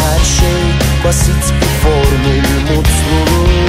[0.00, 0.62] Her şey
[1.04, 3.61] basit bir formül mutluluğu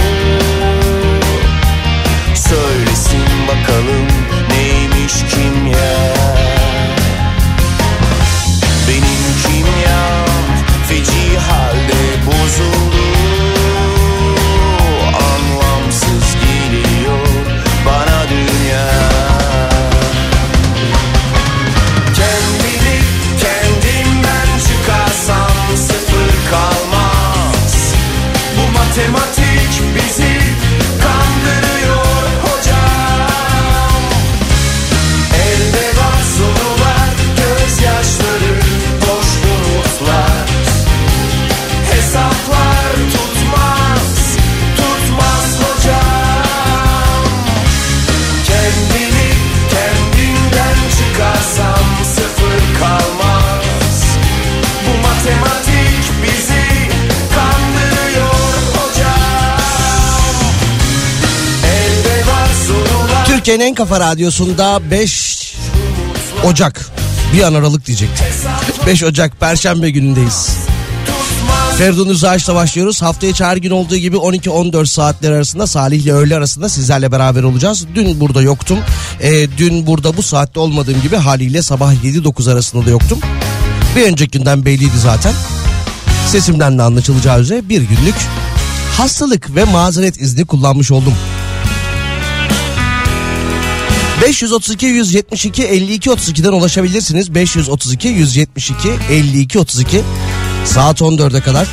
[63.43, 65.55] Türkiye'nin en kafa radyosunda 5
[66.45, 66.91] Ocak
[67.33, 68.25] bir an aralık diyecektim.
[68.87, 70.49] 5 Ocak Perşembe günündeyiz.
[71.77, 73.01] Ferdun Uzağaç'la başlıyoruz.
[73.01, 77.43] Hafta içi her gün olduğu gibi 12-14 saatler arasında Salih ile öğle arasında sizlerle beraber
[77.43, 77.85] olacağız.
[77.95, 78.79] Dün burada yoktum.
[79.21, 83.19] Ee, dün burada bu saatte olmadığım gibi haliyle sabah 7-9 arasında da yoktum.
[83.95, 85.33] Bir önceki günden belliydi zaten.
[86.27, 88.15] Sesimden de anlaşılacağı üzere bir günlük
[88.97, 91.13] hastalık ve mazeret izni kullanmış oldum.
[94.23, 97.35] 532 172 52 32'den ulaşabilirsiniz.
[97.35, 100.01] 532 172 52 32
[100.65, 101.67] saat 14'e kadar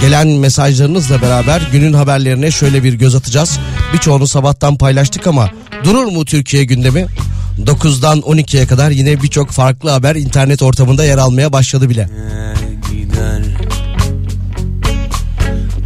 [0.00, 3.58] gelen mesajlarınızla beraber günün haberlerine şöyle bir göz atacağız.
[3.92, 5.50] Birçoğunu sabahtan paylaştık ama
[5.84, 7.06] durur mu Türkiye gündemi?
[7.64, 12.08] 9'dan 12'ye kadar yine birçok farklı haber internet ortamında yer almaya başladı bile.
[12.90, 13.42] gider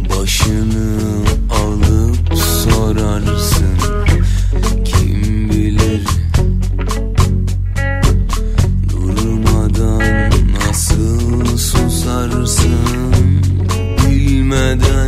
[0.09, 1.10] Başını
[14.61, 15.00] görmeden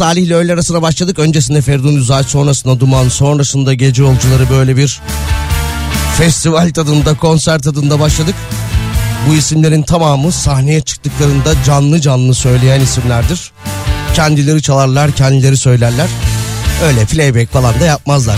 [0.00, 1.18] Salih ile öğle arasına başladık.
[1.18, 5.00] Öncesinde Feridun Üzaç, sonrasında Duman, sonrasında Gece Yolcuları böyle bir
[6.18, 8.34] festival tadında, konser tadında başladık.
[9.28, 13.52] Bu isimlerin tamamı sahneye çıktıklarında canlı canlı söyleyen isimlerdir.
[14.14, 16.08] Kendileri çalarlar, kendileri söylerler.
[16.84, 18.36] Öyle playback falan da yapmazlar.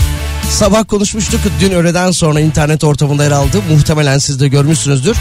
[0.49, 1.41] Sabah konuşmuştuk.
[1.59, 3.61] Dün öğleden sonra internet ortamında yer aldı.
[3.71, 5.17] Muhtemelen siz de görmüşsünüzdür.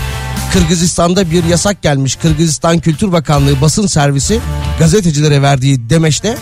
[0.52, 2.16] Kırgızistan'da bir yasak gelmiş.
[2.16, 4.40] Kırgızistan Kültür Bakanlığı basın servisi
[4.78, 6.36] gazetecilere verdiği demeçte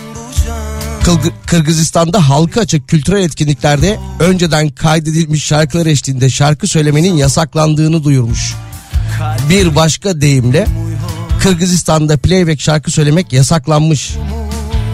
[1.47, 8.55] Kırgızistan'da halka açık kültürel etkinliklerde önceden kaydedilmiş şarkılar eşliğinde şarkı söylemenin yasaklandığını duyurmuş.
[9.51, 10.67] Bir başka deyimle
[11.43, 14.15] Kırgızistan'da playback şarkı söylemek yasaklanmış.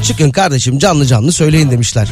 [0.02, 2.08] Çıkın kardeşim canlı canlı söyleyin demişler.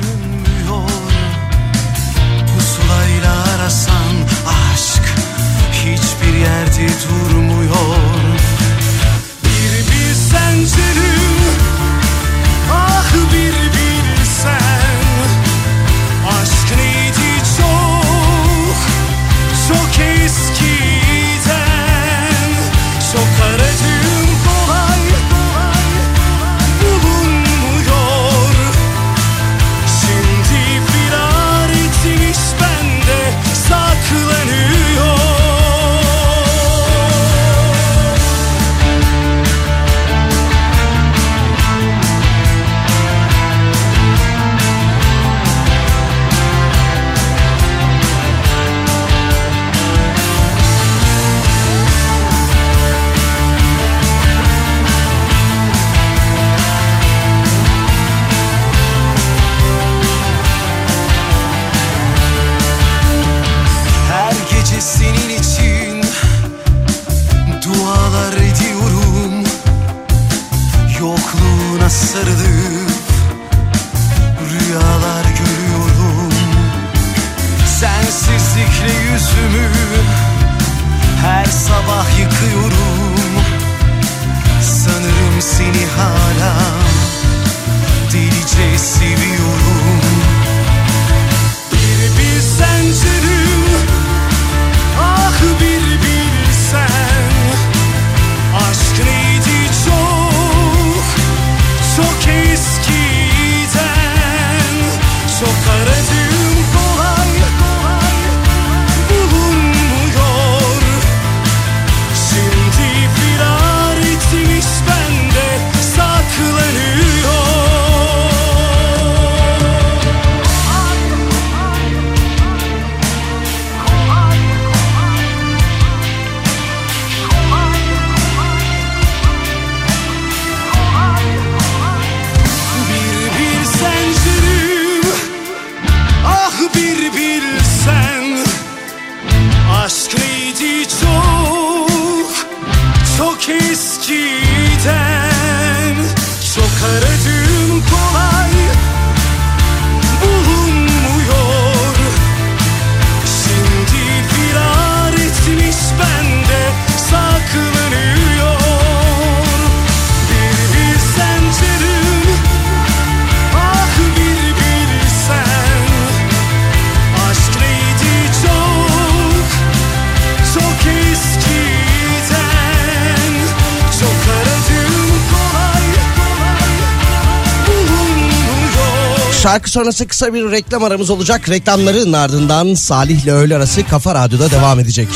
[179.55, 181.49] Şarkı sonrası kısa bir reklam aramız olacak.
[181.49, 185.09] Reklamların ardından Salih ile öğle arası Kafa Radyo'da devam edecek.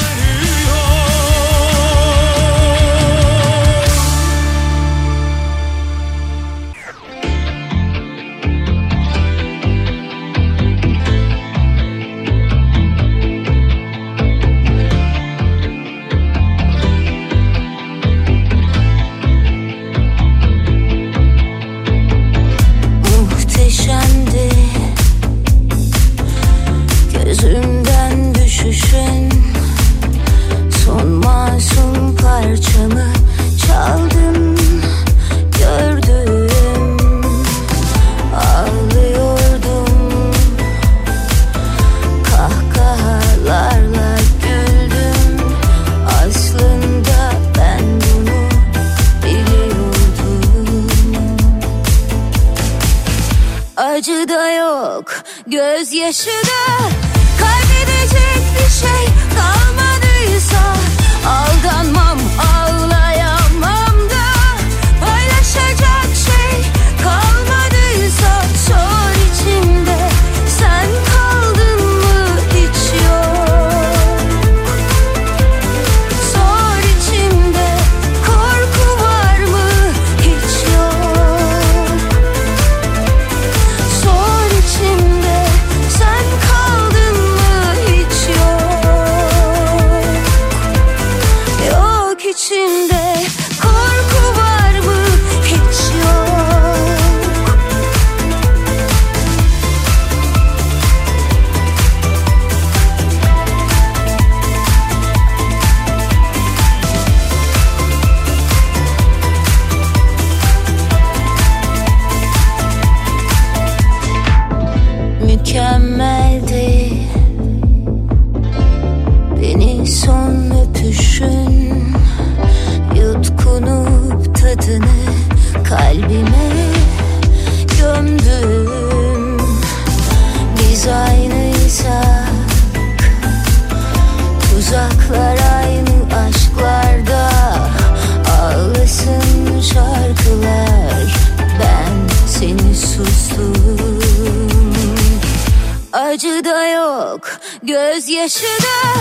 [146.18, 147.20] Acı da yok,
[147.62, 148.92] gözyaşı da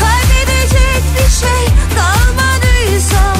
[0.00, 1.66] Kaybedecek bir şey
[1.96, 3.34] kalmadıysa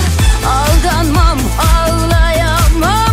[0.46, 3.11] Aldanmam, ağlayamam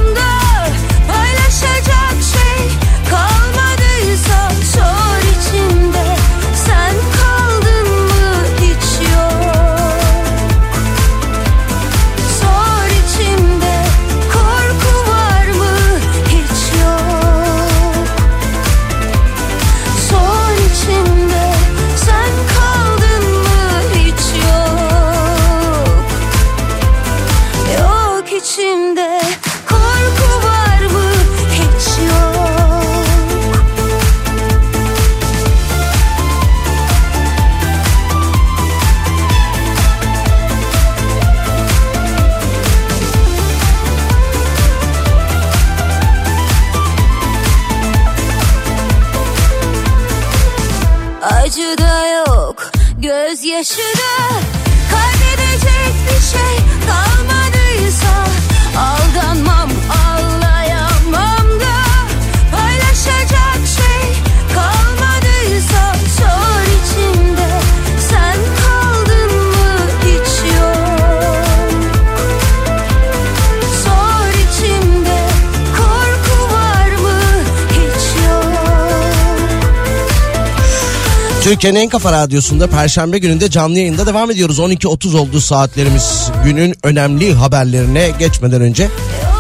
[81.50, 84.60] Türkiye'nin en kafa radyosunda Perşembe gününde canlı yayında devam ediyoruz.
[84.60, 86.30] 12.30 oldu saatlerimiz.
[86.44, 88.90] Günün önemli haberlerine geçmeden önce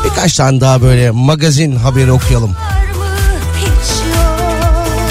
[0.05, 2.55] birkaç tane daha böyle magazin haberi okuyalım.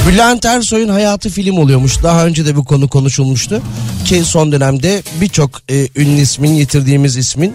[0.08, 2.02] Bülent Ersoy'un hayatı film oluyormuş.
[2.02, 3.62] Daha önce de bu konu konuşulmuştu.
[4.04, 7.54] Ki son dönemde birçok e, ünlü ismin yitirdiğimiz ismin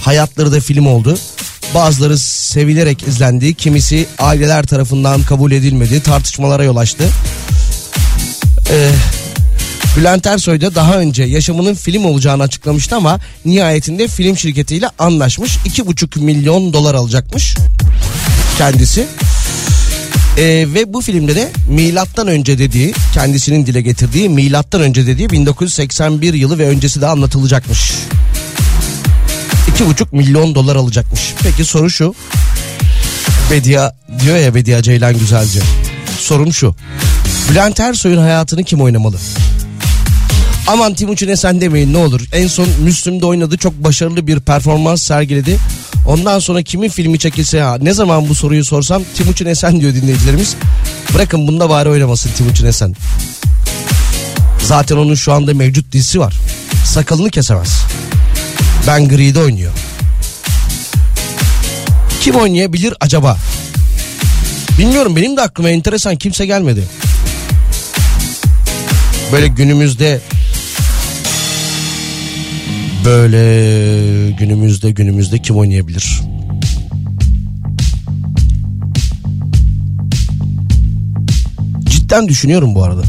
[0.00, 1.18] hayatları da film oldu.
[1.74, 3.54] Bazıları sevilerek izlendi.
[3.54, 6.02] Kimisi aileler tarafından kabul edilmedi.
[6.02, 7.04] Tartışmalara yol açtı.
[8.70, 8.90] Ee,
[9.96, 15.56] Bülent Ersoy da daha önce yaşamının film olacağını açıklamıştı ama nihayetinde film şirketiyle anlaşmış.
[15.56, 17.54] 2,5 milyon dolar alacakmış
[18.58, 19.06] kendisi.
[20.38, 20.42] Ee,
[20.74, 26.58] ve bu filmde de milattan önce dediği kendisinin dile getirdiği milattan önce dediği 1981 yılı
[26.58, 27.92] ve öncesi de anlatılacakmış.
[29.78, 31.34] 2,5 milyon dolar alacakmış.
[31.42, 32.14] Peki soru şu.
[33.50, 35.60] Medya Diyor ya Bediye Ceylan güzelce.
[36.26, 36.74] Sorum şu.
[37.50, 39.16] Bülent Ersoy'un hayatını kim oynamalı?
[40.66, 42.20] Aman Timuçin Esen demeyin ne olur.
[42.32, 45.58] En son Müslüm'de oynadı çok başarılı bir performans sergiledi.
[46.06, 50.56] Ondan sonra kimin filmi çekilse ha ne zaman bu soruyu sorsam Timuçin Esen diyor dinleyicilerimiz.
[51.14, 52.94] Bırakın bunda bari oynamasın Timuçin Esen.
[54.62, 56.34] Zaten onun şu anda mevcut dizisi var.
[56.84, 57.82] Sakalını kesemez.
[58.86, 59.72] Ben Gri'de oynuyor.
[62.20, 63.36] Kim oynayabilir acaba?
[64.78, 66.84] Bilmiyorum benim de aklıma enteresan kimse gelmedi.
[69.32, 70.20] Böyle günümüzde
[73.04, 76.20] böyle günümüzde günümüzde kim oynayabilir?
[81.90, 83.02] Cidden düşünüyorum bu arada.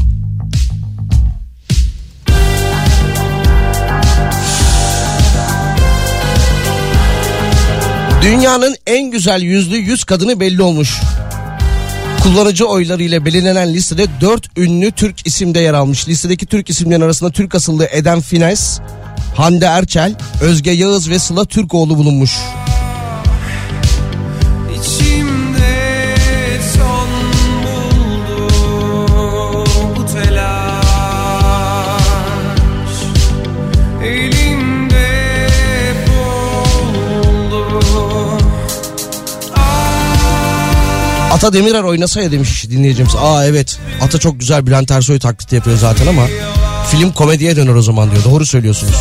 [8.22, 11.00] Dünyanın en güzel yüzlü yüz kadını belli olmuş.
[12.22, 16.08] Kullanıcı oyları ile belirlenen listede 4 ünlü Türk isimde yer almış.
[16.08, 18.80] Listedeki Türk isimlerin arasında Türk asıllı Eden Fines,
[19.36, 22.32] Hande Erçel, Özge Yağız ve Sıla Türkoğlu bulunmuş.
[41.32, 43.12] Ata Demirer oynasa ya demiş dinleyicimiz.
[43.16, 46.26] Aa evet Ata çok güzel Bülent Ersoy taklidi yapıyor zaten ama
[46.90, 48.24] film komediye döner o zaman diyor.
[48.24, 48.96] Doğru söylüyorsunuz.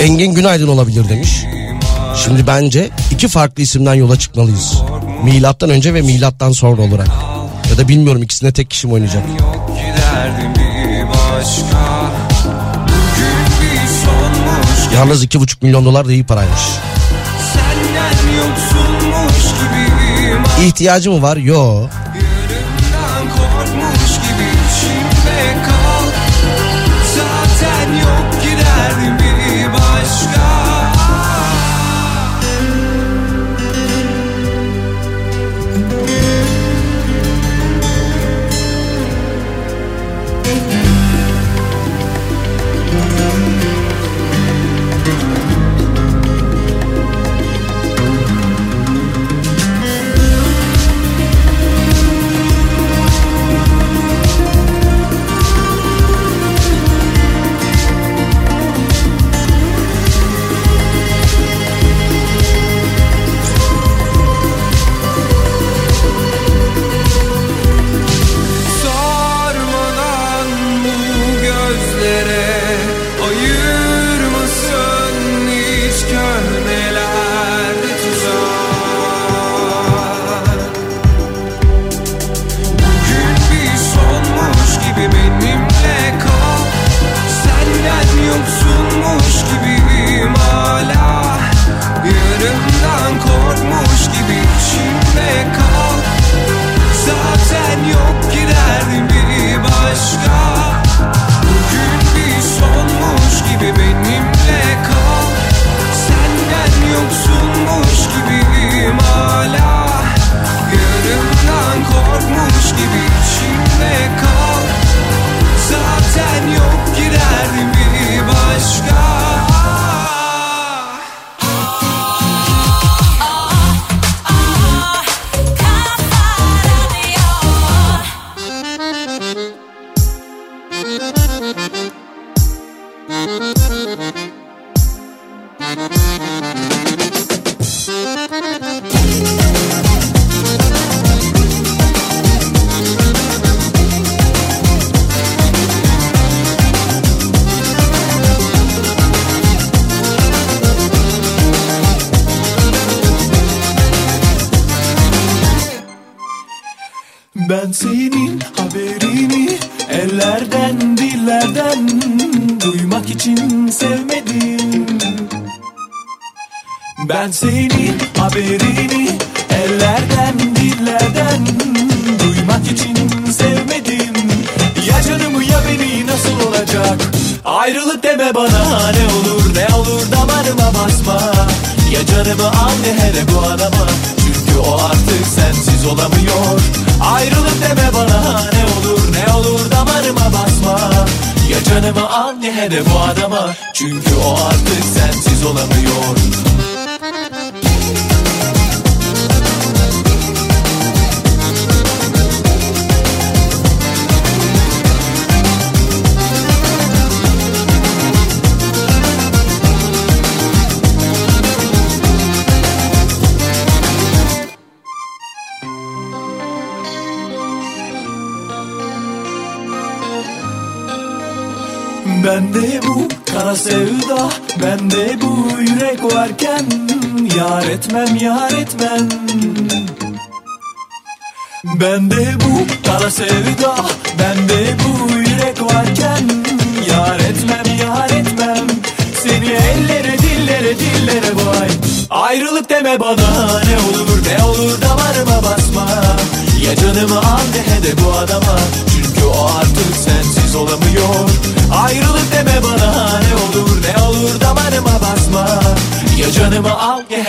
[0.00, 1.44] Engin Günaydın olabilir demiş.
[2.26, 4.82] Şimdi bence iki farklı isimden yola çıkmalıyız.
[5.24, 7.08] Milattan önce ve milattan sonra olarak.
[7.70, 9.22] Ya da bilmiyorum ikisinde tek kişi mi oynayacak?
[9.28, 9.56] yok
[11.36, 11.76] başka
[14.94, 16.60] Yalnız iki buçuk milyon dolar da iyi paraymış.
[20.60, 21.36] İhtiyacı mı var?
[21.36, 21.86] Yo.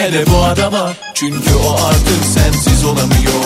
[0.08, 3.44] Hele bu adama Çünkü o artık sensiz olamıyor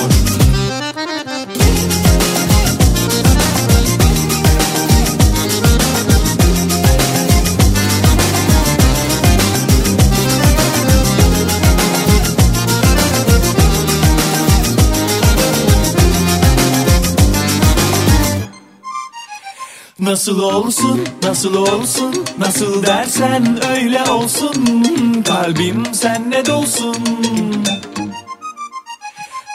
[20.11, 24.83] Nasıl olsun, nasıl olsun, nasıl dersen öyle olsun.
[25.27, 26.95] Kalbim senle dolsun.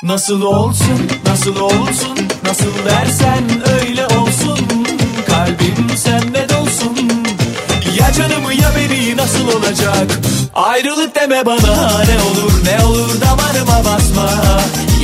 [0.03, 3.45] Nasıl olsun, nasıl olsun, nasıl dersen
[3.81, 4.59] öyle olsun.
[5.27, 7.11] Kalbim senle dolsun.
[7.99, 10.21] Ya canımı ya beni nasıl olacak?
[10.55, 14.31] Ayrılık deme bana ne olur ne olur damarıma basma.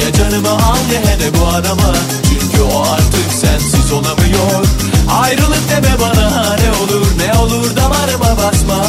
[0.00, 1.94] Ya canımı al ya hele bu adama.
[2.28, 8.86] Çünkü o artık sensiz olamıyor Ayrılık deme bana ne olur ne olur damarıma basma.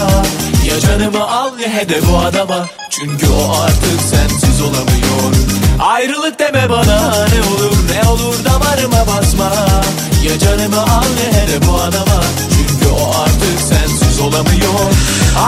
[0.67, 2.65] Ya canımı al ya hele bu adama.
[2.89, 5.33] Çünkü o artık sensiz olamıyor.
[5.79, 9.51] Ayrılık deme bana ne olur ne olur damarıma basma.
[10.23, 12.23] Ya canımı al ya hele bu adama.
[12.57, 14.79] Çünkü o artık sensiz olamıyor.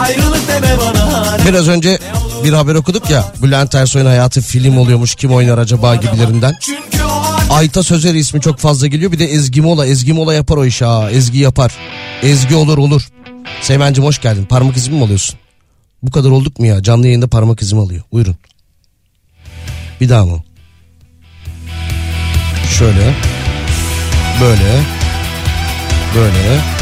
[0.00, 1.98] Ayrılık deme bana Biraz önce
[2.44, 3.24] bir haber okuduk ya.
[3.42, 5.14] Bülent Ersoy'un hayatı film oluyormuş.
[5.14, 6.56] Kim oynar acaba gibilerinden.
[6.60, 7.04] Çünkü
[7.50, 9.86] Ayta Sözer ismi çok fazla geliyor bir de Ezgi Mola.
[9.86, 11.74] Ezgi Mola yapar o işi ha Ezgi yapar.
[12.22, 13.08] Ezgi olur olur.
[13.60, 15.38] Seymen'cim hoş geldin parmak izimi mi alıyorsun?
[16.02, 18.36] Bu kadar olduk mu ya canlı yayında parmak izimi alıyor buyurun.
[20.00, 20.42] Bir daha mı?
[22.78, 23.14] Şöyle.
[24.40, 24.80] Böyle.
[26.14, 26.75] Böyle.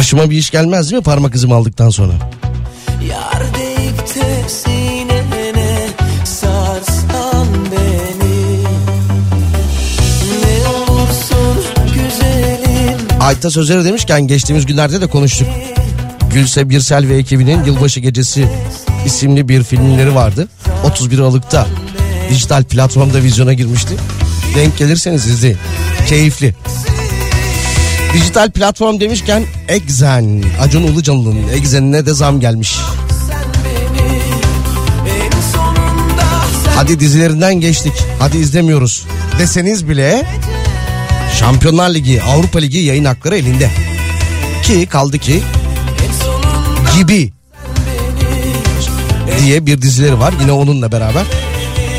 [0.00, 2.12] Başıma bir iş gelmez mi parmak izimi aldıktan sonra?
[3.08, 5.88] yar deyip de sinene
[6.24, 8.62] Sarsan beni
[10.42, 15.48] Ne olursun güzelim Ayta Sözer'e demişken geçtiğimiz günlerde de konuştuk.
[16.32, 18.48] Gülse Birsel ve ekibinin Yılbaşı Gecesi
[19.04, 20.48] isimli bir filmleri vardı.
[20.84, 21.66] 31 Aralık'ta
[22.30, 23.96] dijital platformda vizyona girmişti.
[24.56, 25.58] Denk gelirseniz izleyin.
[26.08, 26.54] Keyifli.
[28.12, 32.76] Dijital platform demişken Exen, Acun Ilıcalı'nın Exen'ine de zam gelmiş.
[36.76, 37.92] Hadi dizilerinden geçtik.
[38.18, 39.06] Hadi izlemiyoruz.
[39.38, 40.26] Deseniz bile
[41.38, 43.70] Şampiyonlar Ligi, Avrupa Ligi yayın hakları elinde.
[44.62, 45.42] Ki kaldı ki
[46.96, 47.32] gibi
[49.40, 50.34] diye bir dizileri var.
[50.40, 51.24] Yine onunla beraber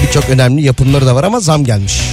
[0.01, 2.10] birçok önemli yapımları da var ama zam gelmiş.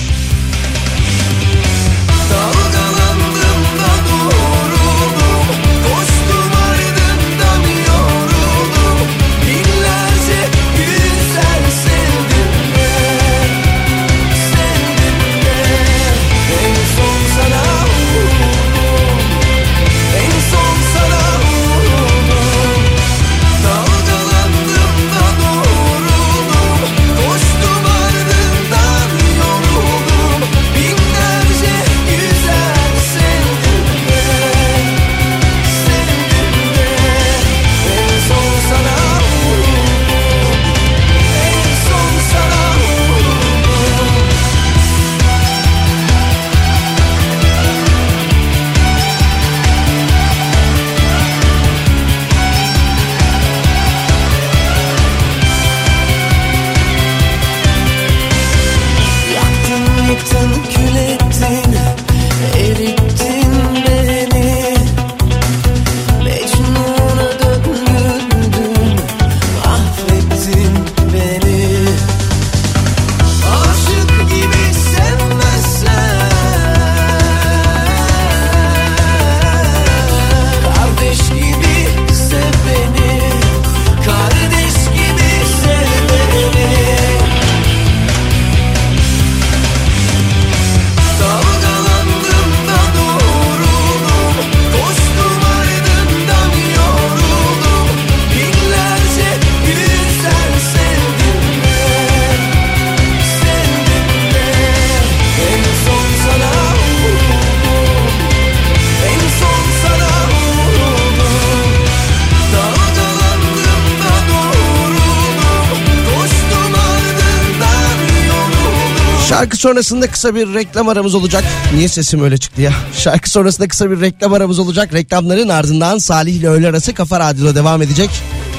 [119.58, 121.44] Sonrasında kısa bir reklam aramız olacak.
[121.74, 122.72] Niye sesim öyle çıktı ya?
[122.98, 124.94] Şarkı sonrasında kısa bir reklam aramız olacak.
[124.94, 128.10] Reklamların ardından Salih ile öğle arası Kafa Radyo'da devam edecek.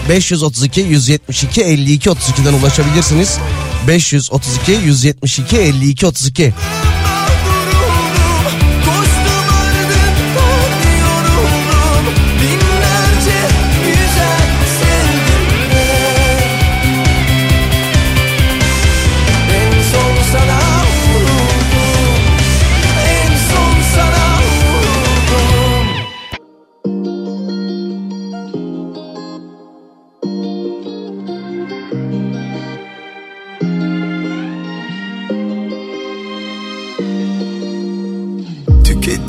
[0.10, 3.38] 532 172 52 32'den ulaşabilirsiniz.
[3.88, 6.54] 532 172 52 32.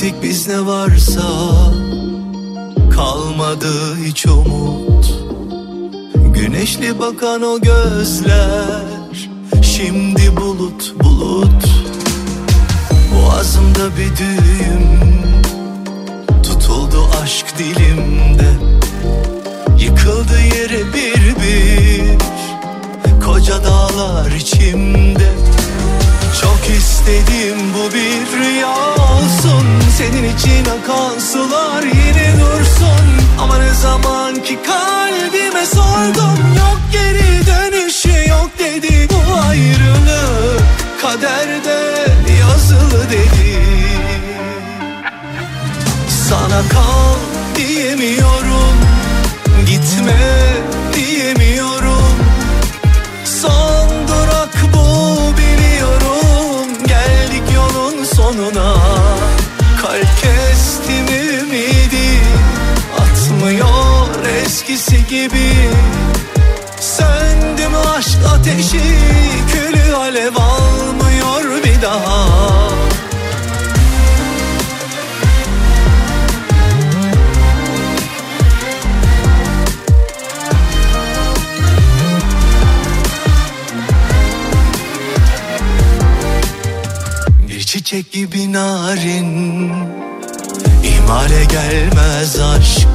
[0.01, 1.23] Tükettik biz ne varsa.
[2.91, 5.15] Kalmadı hiç umut.
[6.35, 9.31] Güneşli bakan o gözler
[9.63, 11.65] Şimdi bulut bulut.
[13.15, 15.01] Boğazımda bir düğüm
[16.43, 18.51] Tutuldu aşk dilimde.
[19.79, 22.19] Yıkıldı yere bir bir
[23.25, 25.31] Koca dağlar içimde
[26.40, 29.66] çok istedim bu bir rüya olsun.
[29.99, 33.07] Senin için akan sular yine dursun.
[33.40, 40.62] Ama ne zaman ki kalbime sordum Yok geri dönüşü yok dedi Bu ayrılık.
[41.03, 42.07] Kaderde
[42.40, 43.59] yazılı dedi.
[46.29, 47.16] Sana kal
[47.57, 48.77] diyemiyorum
[49.66, 50.19] Gitme
[50.95, 51.50] diyemiyorum
[68.51, 68.81] ateşi
[69.53, 72.31] Külü alev almıyor bir daha.
[87.49, 89.73] Bir çiçek gibi narin
[90.85, 92.89] İhmale gelmez aşk.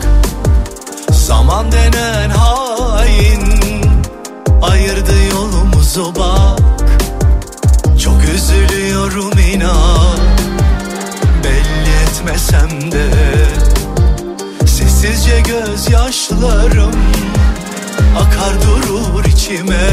[1.12, 3.45] Zaman denen hain
[4.76, 6.60] Ayırdı yolumuzu bak.
[8.04, 10.20] Çok üzülüyorum inan.
[11.44, 13.10] Belli etmesem de
[14.60, 16.96] Sessizce gözyaşlarım
[18.18, 19.90] Akar durur içime.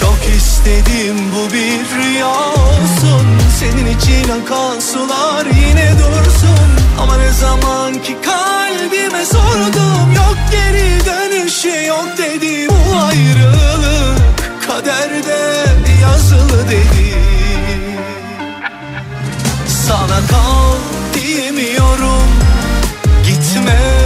[0.00, 3.26] Çok istedim bu bir rüya olsun.
[3.60, 6.69] Senin için akan sular yine dursun
[7.02, 14.20] Ama ne zaman ki kalbime sordum Yok geri dönüşü yok dedi Bu ayrılık.
[14.66, 15.64] Kaderde
[16.02, 17.14] yazılı dedi.
[19.86, 20.76] Sana kal
[21.14, 22.28] diyemiyorum
[23.26, 23.99] Gitme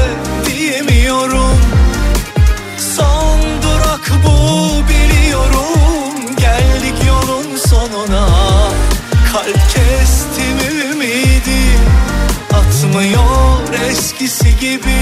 [14.64, 15.00] gibi.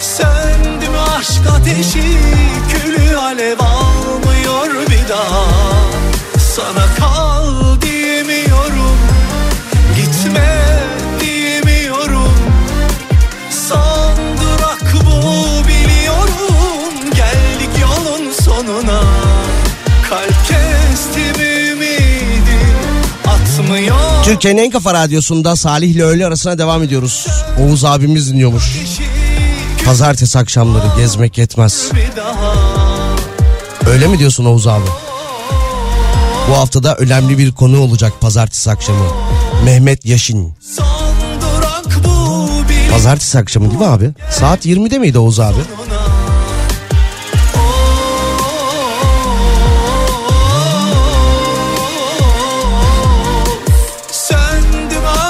[0.00, 2.18] Söndüm aşk ateşi
[2.68, 5.44] Külü alev almıyor bir daha.
[6.38, 7.13] Sana kal
[24.34, 27.26] Türkiye'nin en kafa radyosunda Salih ile öğle arasına devam ediyoruz.
[27.60, 28.78] Oğuz abimiz dinliyormuş.
[29.84, 31.90] Pazartesi akşamları gezmek yetmez.
[33.86, 34.84] Öyle mi diyorsun Oğuz abi?
[36.50, 39.04] Bu haftada önemli bir konu olacak pazartesi akşamı.
[39.64, 40.54] Mehmet Yaşin.
[42.90, 44.10] Pazartesi akşamı değil mi abi?
[44.30, 45.60] Saat 20'de miydi Oğuz abi?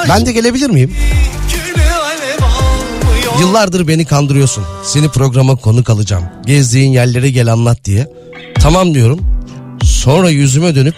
[0.09, 0.95] Ben de gelebilir miyim?
[3.41, 4.65] Yıllardır beni kandırıyorsun.
[4.85, 6.25] Seni programa konuk alacağım.
[6.47, 8.09] Gezdiğin yerlere gel anlat diye.
[8.61, 9.21] Tamam diyorum.
[9.83, 10.95] Sonra yüzüme dönüp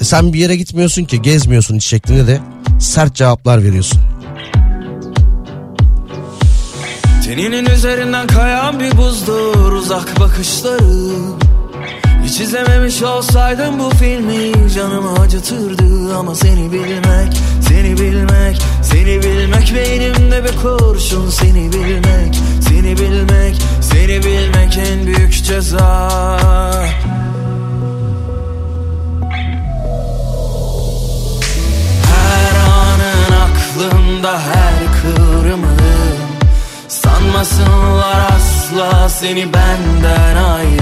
[0.00, 2.40] "E sen bir yere gitmiyorsun ki gezmiyorsun hiç şeklinde de
[2.80, 4.00] sert cevaplar veriyorsun.
[7.24, 11.12] Teninin üzerinden kayan bir buzdur uzak bakışları
[12.24, 20.44] hiç izlememiş olsaydım bu filmi Canımı acıtırdı ama seni bilmek Seni bilmek, seni bilmek Beynimde
[20.44, 22.34] bir kurşun seni bilmek
[22.68, 26.10] Seni bilmek, seni bilmek en büyük ceza.
[32.12, 35.76] Her anın aklımda her kıvrımı
[36.88, 40.81] Sanmasınlar asla seni benden ayrı.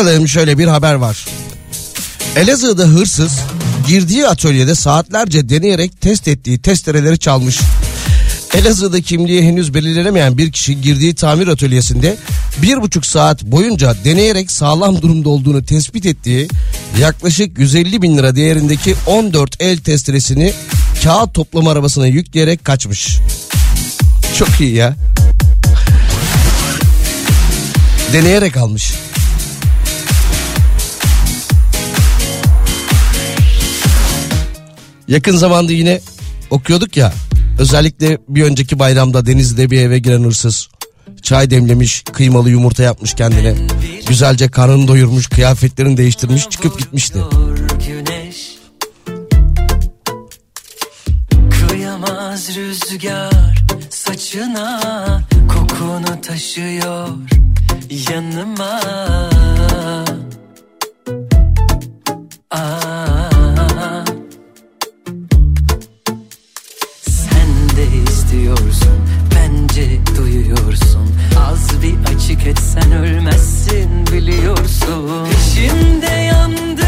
[0.00, 1.26] Bakalım şöyle bir haber var.
[2.36, 3.40] Elazığ'da hırsız
[3.88, 7.60] girdiği atölyede saatlerce deneyerek test ettiği testereleri çalmış.
[8.54, 12.16] Elazığ'da kimliği henüz belirlenemeyen bir kişi girdiği tamir atölyesinde
[12.62, 16.48] bir buçuk saat boyunca deneyerek sağlam durumda olduğunu tespit ettiği
[17.00, 20.52] yaklaşık 150 bin lira değerindeki 14 el testeresini
[21.02, 23.18] kağıt toplama arabasına yükleyerek kaçmış.
[24.38, 24.96] Çok iyi ya.
[28.12, 28.92] Deneyerek almış.
[35.10, 36.00] Yakın zamanda yine
[36.50, 37.12] okuyorduk ya.
[37.58, 40.68] Özellikle bir önceki bayramda Denizli'de bir eve giren hırsız.
[41.22, 43.54] Çay demlemiş, kıymalı yumurta yapmış kendine.
[44.08, 47.18] Güzelce karnını doyurmuş, kıyafetlerini değiştirmiş, çıkıp gitmişti.
[51.68, 54.80] Kıyamaz rüzgar saçına
[55.48, 57.08] kokunu taşıyor
[58.10, 58.80] yanıma
[62.50, 63.09] Aa,
[72.50, 75.28] bir açık etsen ölmezsin biliyorsun.
[75.30, 76.79] Peşimde yandın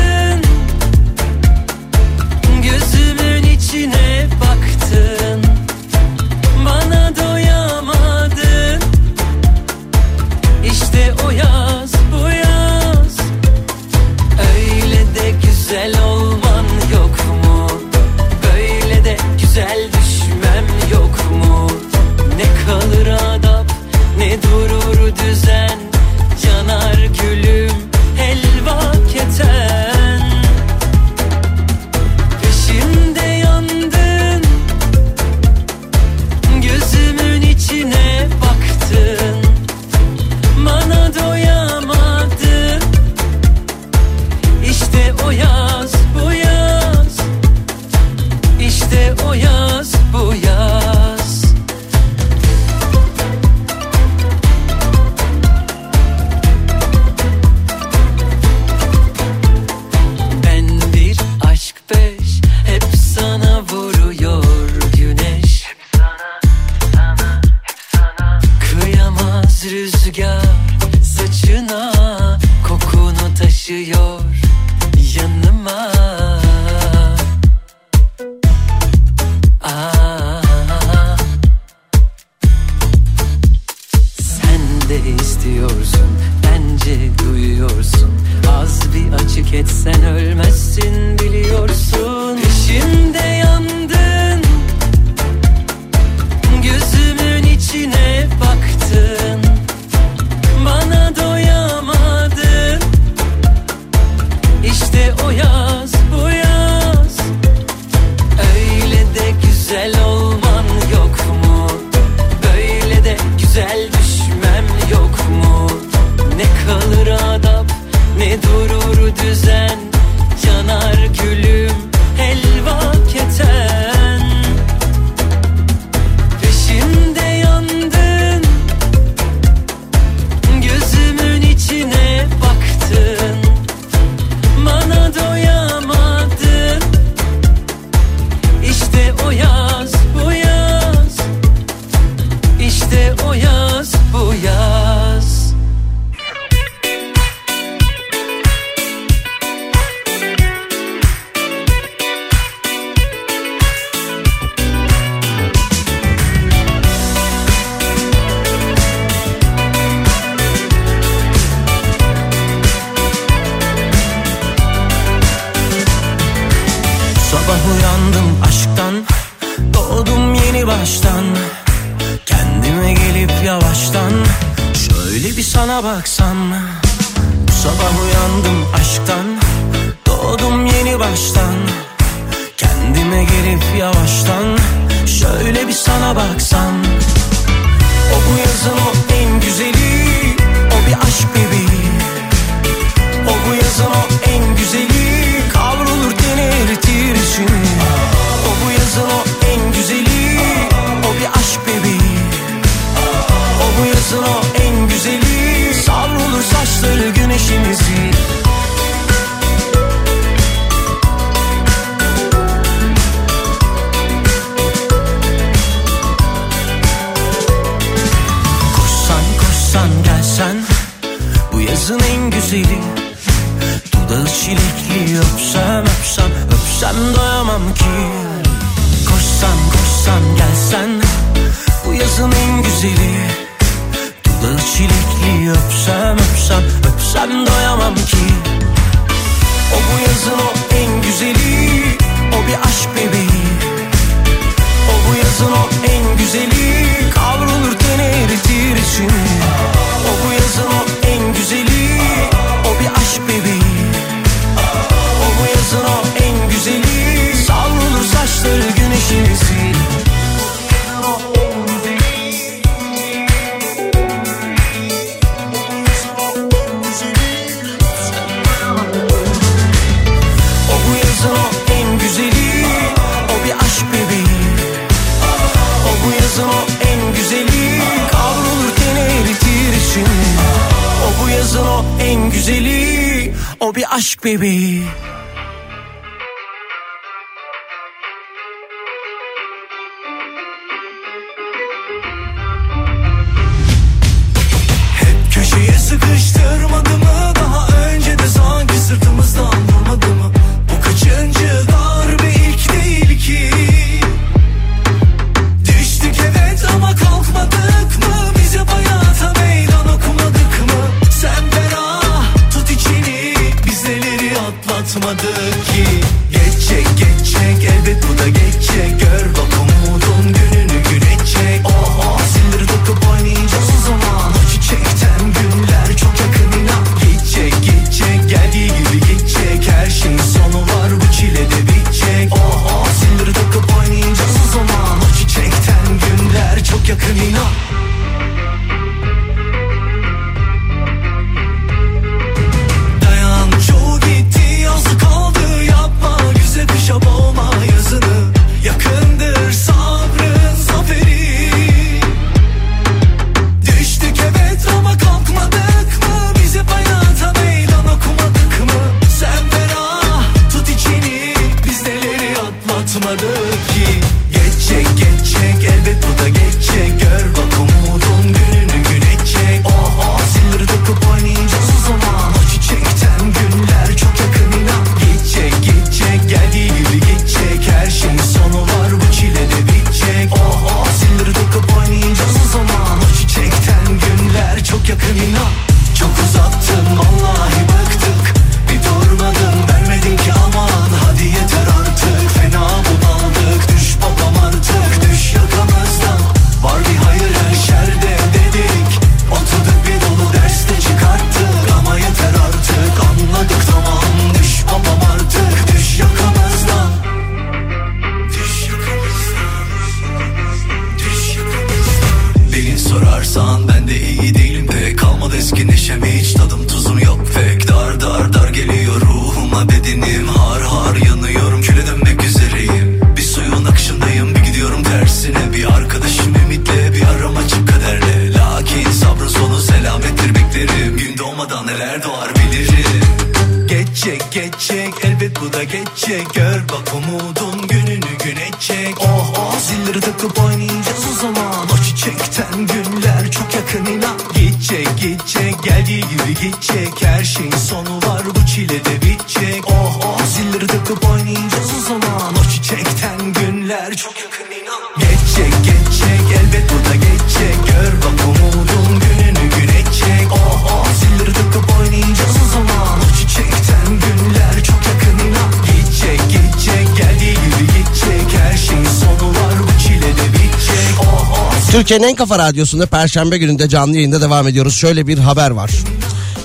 [471.82, 474.74] Türkiye'nin en kafa radyosunda perşembe gününde canlı yayında devam ediyoruz.
[474.74, 475.70] Şöyle bir haber var.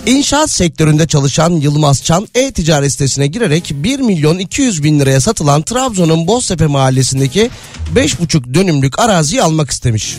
[0.05, 6.27] İnşaat sektöründe çalışan Yılmaz Çan e-ticaret sitesine girerek 1 milyon 200 bin liraya satılan Trabzon'un
[6.27, 7.49] Boztepe mahallesindeki
[7.95, 10.17] 5,5 dönümlük araziyi almak istemiş.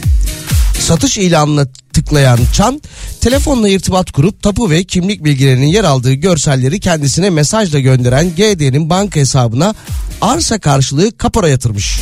[0.80, 2.82] Satış ilanına tıklayan Çan
[3.20, 9.20] telefonla irtibat kurup tapu ve kimlik bilgilerinin yer aldığı görselleri kendisine mesajla gönderen GD'nin banka
[9.20, 9.74] hesabına
[10.20, 12.00] arsa karşılığı kapora yatırmış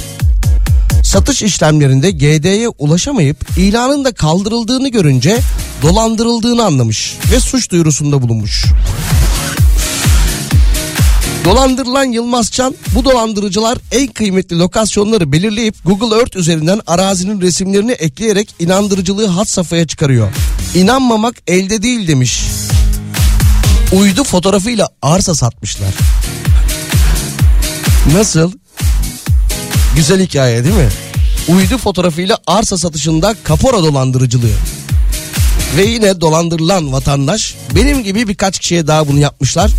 [1.16, 5.38] satış işlemlerinde GD'ye ulaşamayıp ilanın da kaldırıldığını görünce
[5.82, 8.64] dolandırıldığını anlamış ve suç duyurusunda bulunmuş.
[11.44, 19.26] Dolandırılan Yılmazcan bu dolandırıcılar en kıymetli lokasyonları belirleyip Google Earth üzerinden arazinin resimlerini ekleyerek inandırıcılığı
[19.26, 20.28] hat safhaya çıkarıyor.
[20.74, 22.42] İnanmamak elde değil demiş.
[23.92, 25.94] Uydu fotoğrafıyla arsa satmışlar.
[28.12, 28.52] Nasıl?
[29.96, 30.88] Güzel hikaye değil mi?
[31.48, 34.52] uydu fotoğrafıyla arsa satışında kapora dolandırıcılığı.
[35.76, 39.70] Ve yine dolandırılan vatandaş benim gibi birkaç kişiye daha bunu yapmışlar.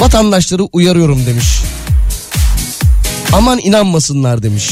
[0.00, 1.46] Vatandaşları uyarıyorum demiş.
[3.32, 4.70] Aman inanmasınlar demiş.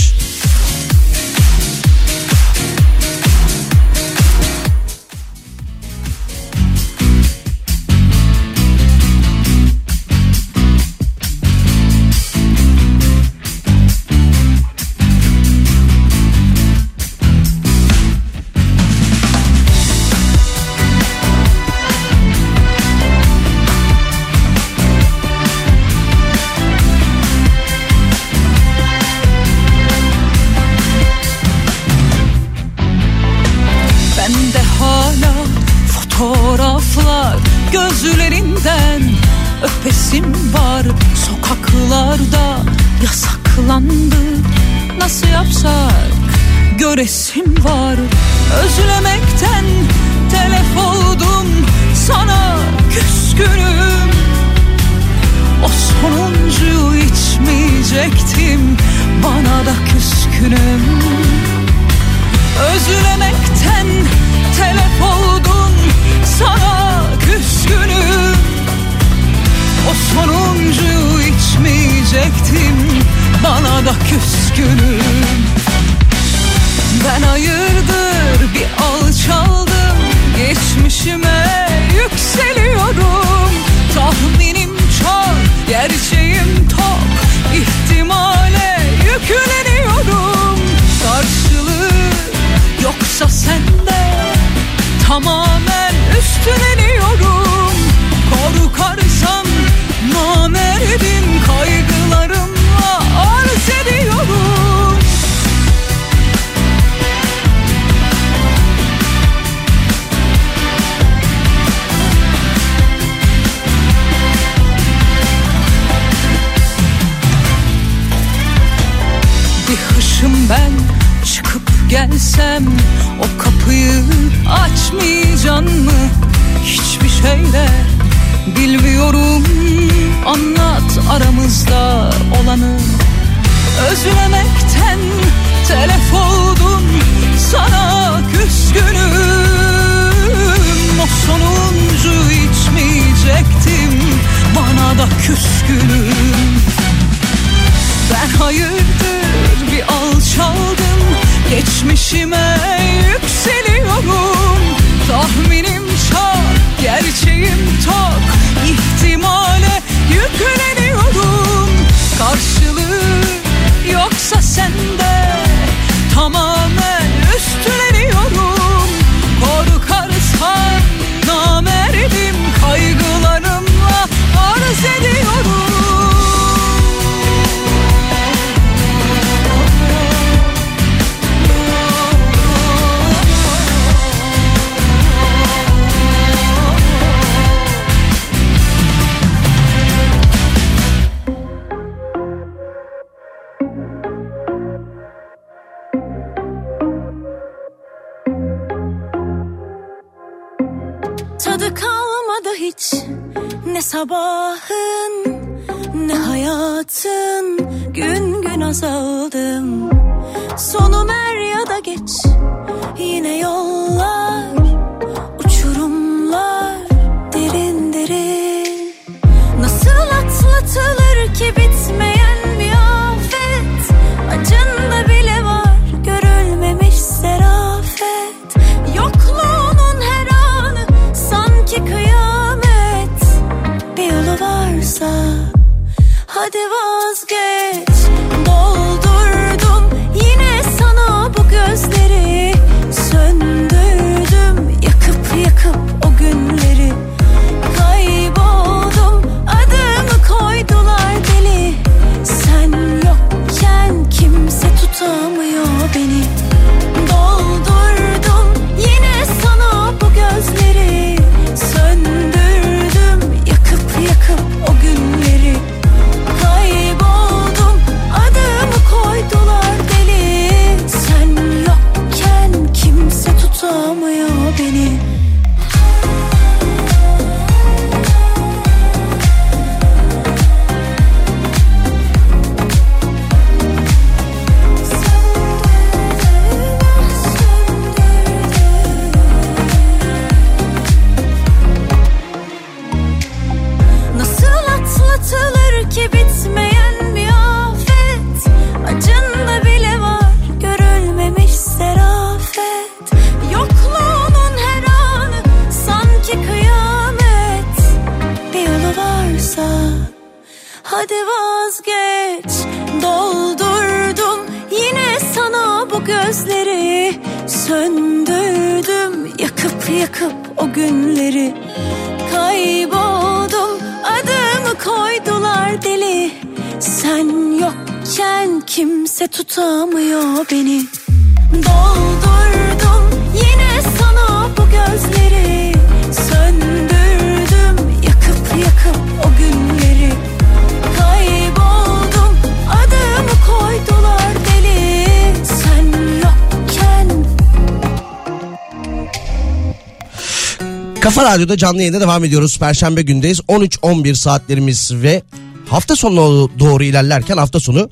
[351.08, 352.58] Kafa Radyo'da canlı yayında devam ediyoruz.
[352.58, 353.40] Perşembe gündeyiz.
[353.40, 355.22] 13-11 saatlerimiz ve
[355.68, 357.90] hafta sonuna doğru ilerlerken hafta sonu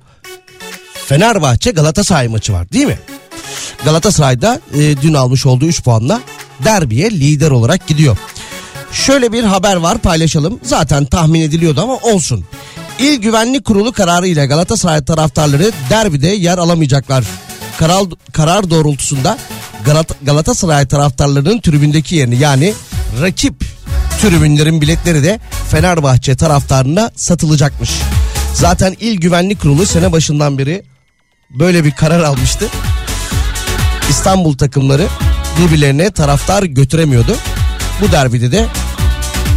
[1.07, 2.99] Fenerbahçe Galatasaray maçı var değil mi?
[3.85, 6.21] Galatasaray'da e, dün almış olduğu 3 puanla
[6.65, 8.17] derbiye lider olarak gidiyor.
[8.93, 10.61] Şöyle bir haber var paylaşalım.
[10.63, 12.45] Zaten tahmin ediliyordu ama olsun.
[12.99, 17.25] İl Güvenlik Kurulu kararı ile Galatasaray taraftarları derbide yer alamayacaklar.
[17.79, 19.39] Karar, karar doğrultusunda
[19.87, 22.75] Galat- Galatasaray taraftarlarının tribündeki yerini yani
[23.23, 23.55] rakip
[24.21, 27.91] tribünlerin biletleri de Fenerbahçe taraftarına satılacakmış.
[28.55, 30.83] Zaten İl Güvenlik Kurulu sene başından beri
[31.51, 32.69] böyle bir karar almıştı.
[34.11, 35.07] İstanbul takımları
[35.61, 37.37] birbirlerine taraftar götüremiyordu.
[38.01, 38.67] Bu derbide de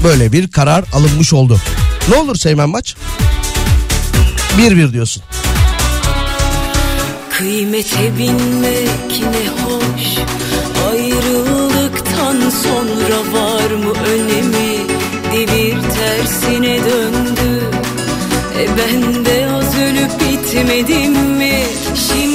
[0.03, 1.59] böyle bir karar alınmış oldu.
[2.09, 2.95] Ne olur Seymen maç?
[4.57, 5.23] 1-1 diyorsun.
[7.39, 10.17] Kıymete binmek ne hoş.
[10.91, 14.77] Ayrıldıktan sonra var mı önemi?
[15.33, 17.63] Devir tersine döndü.
[18.59, 21.63] E ben de az ölüp bitmedim mi?
[21.95, 22.28] Şimdi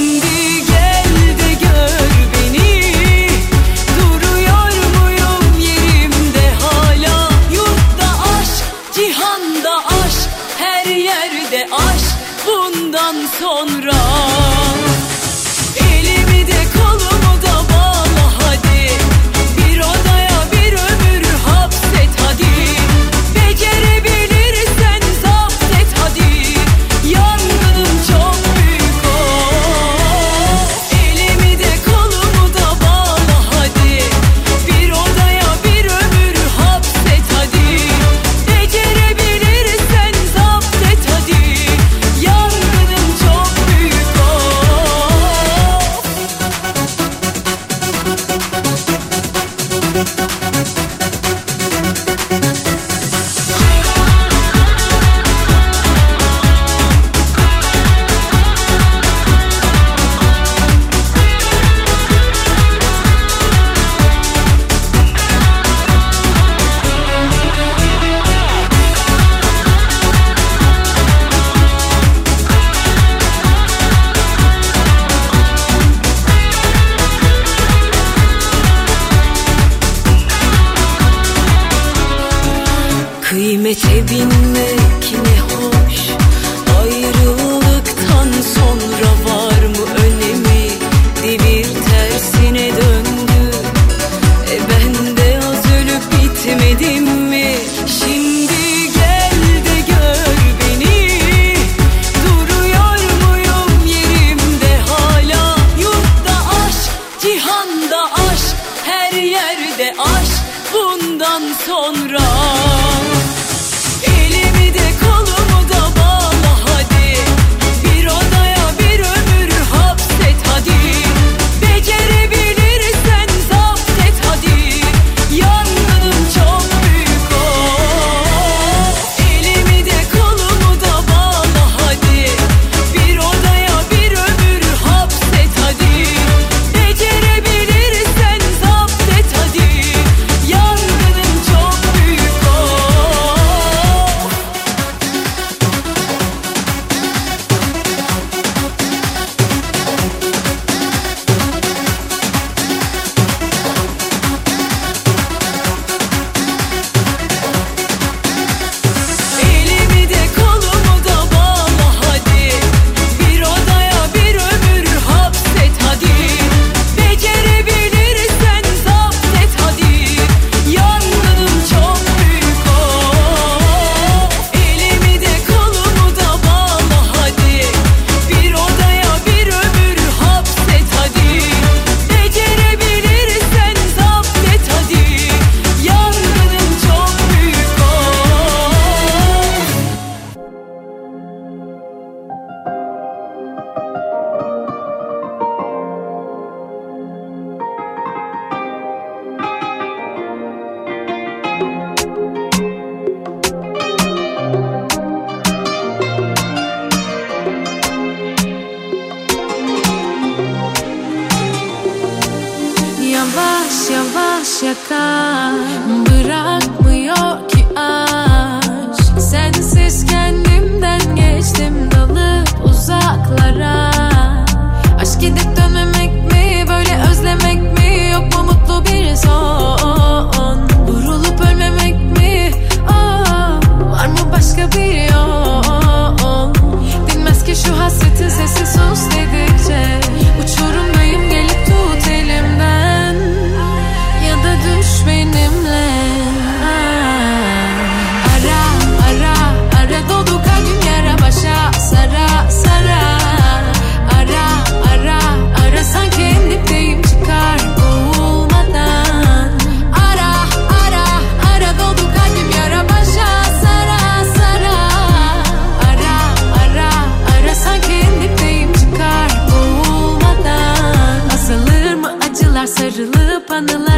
[273.55, 273.94] find the light.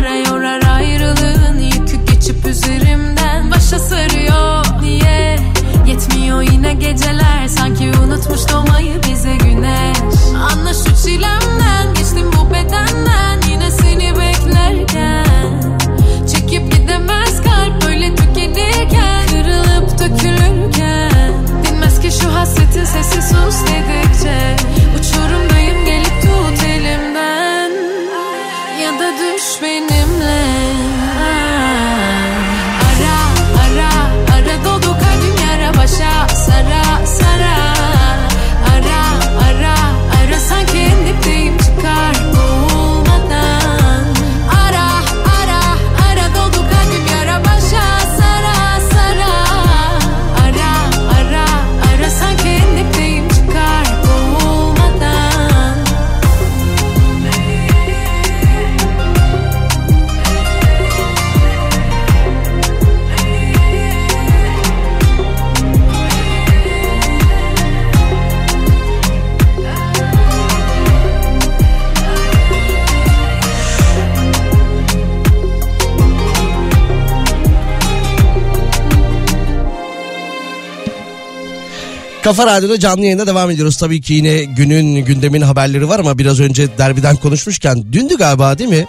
[82.26, 83.76] Kafa Radyo'da canlı yayında devam ediyoruz.
[83.76, 88.70] Tabii ki yine günün gündemin haberleri var ama biraz önce derbiden konuşmuşken dündü galiba değil
[88.70, 88.86] mi?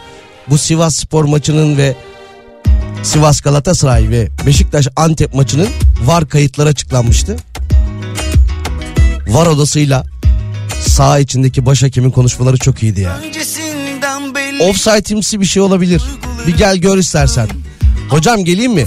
[0.50, 1.96] Bu Sivas spor maçının ve
[3.04, 5.68] Sivas Galatasaray ve Beşiktaş Antep maçının
[6.06, 7.38] var kayıtları açıklanmıştı.
[9.28, 10.06] Var odasıyla
[10.82, 13.20] sağ içindeki başhakemin konuşmaları çok iyiydi ya.
[13.24, 13.26] Yani.
[14.64, 16.04] Offside'imsi bir şey olabilir.
[16.48, 17.48] Bir gel gör istersen.
[18.10, 18.86] Hocam geleyim mi?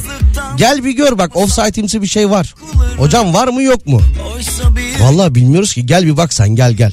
[0.57, 2.55] Gel bir gör bak offside'imsi bir şey var.
[2.99, 4.01] Hocam var mı yok mu?
[5.01, 6.93] Vallahi bilmiyoruz ki gel bir bak sen gel gel.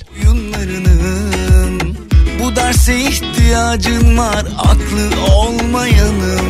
[2.44, 6.46] Bu derse ihtiyacın var aklı olmayanın.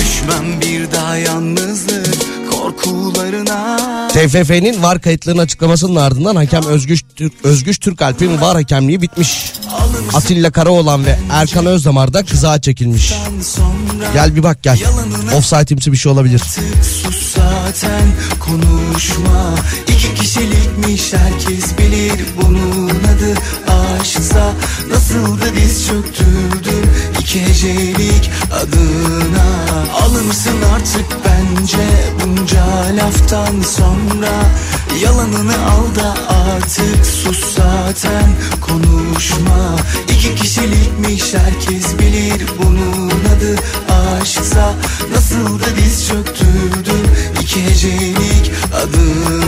[0.00, 2.16] Düşmem bir daha yalnızlık
[2.50, 3.78] korkularına
[4.18, 9.52] TFF'nin var kayıtlarının açıklamasının ardından hakem Özgüç, Türk, Özgüç Türkalp'in var hakemliği bitmiş.
[10.14, 13.14] Atilla Karaoğlan ve Erkan Özdamar da kızağa çekilmiş.
[14.12, 14.78] Gel bir bak gel.
[15.36, 16.42] Offside'imsi bir şey olabilir.
[16.82, 18.02] Sus zaten
[18.40, 19.54] konuşma
[19.88, 23.34] İki kişilikmiş herkes bilir bunun adı
[24.00, 24.52] aşksa
[24.90, 26.90] Nasıl da diz çöktürdüm
[27.20, 29.48] iki hecelik adına
[30.02, 31.88] Alınsın artık bence
[32.24, 32.64] bunca
[32.96, 34.07] laftan sonra
[35.02, 38.30] Yalanını al da artık sus zaten
[38.60, 39.76] konuşma.
[40.08, 43.56] İki kişilikmiş herkes bilir bunun adı.
[44.20, 44.74] Aşksa
[45.14, 47.10] Nasıl da diz çöktürdüm
[47.42, 49.47] iki hecelik adına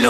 [0.00, 0.08] bir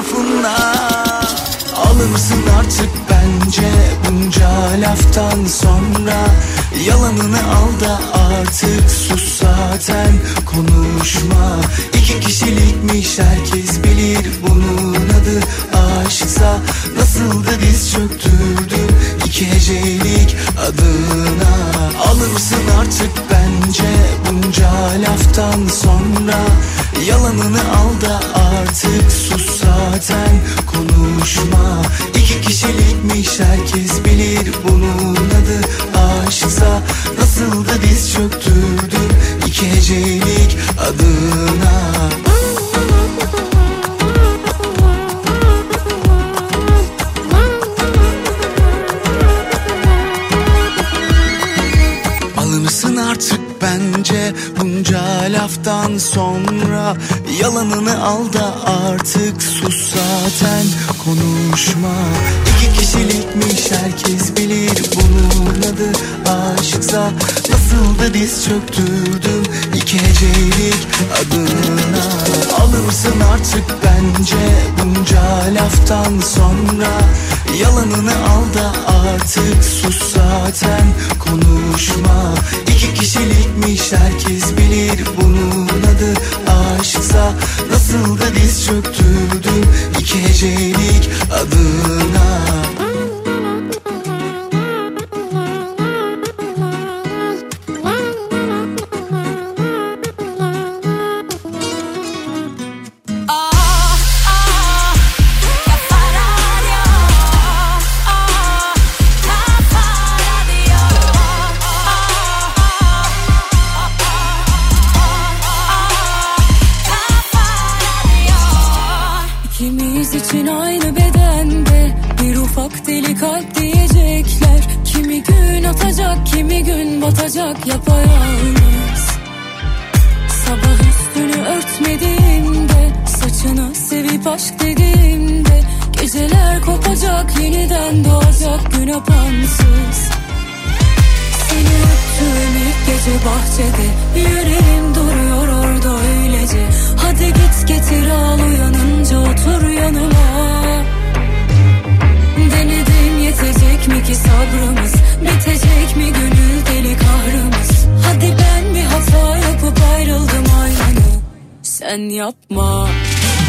[161.90, 162.88] Sen yapma.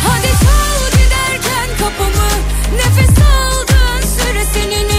[0.06, 2.30] Hadi çal giderken kapımı.
[2.76, 4.91] Nefes aldığın süre seninim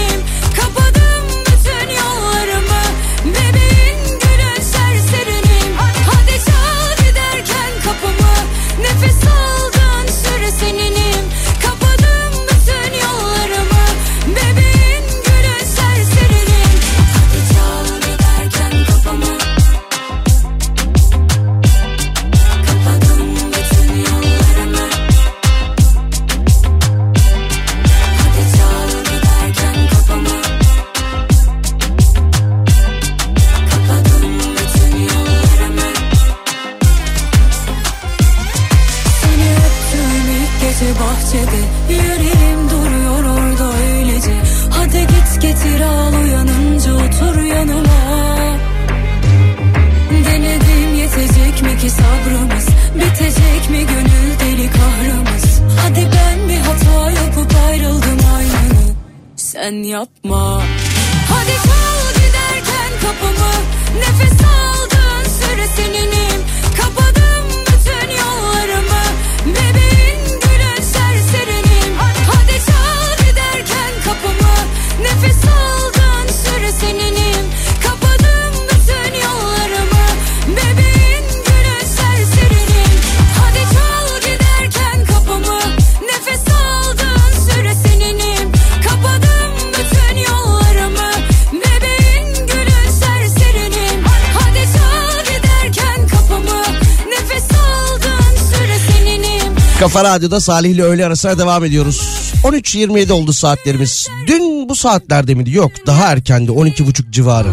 [99.83, 102.01] Kafa Radyo'da Salih ile öğle arasına devam ediyoruz.
[102.43, 104.07] 13.27 oldu saatlerimiz.
[104.27, 105.51] Dün bu saatlerde miydi?
[105.51, 107.47] Yok daha erkendi 12.30 civarı.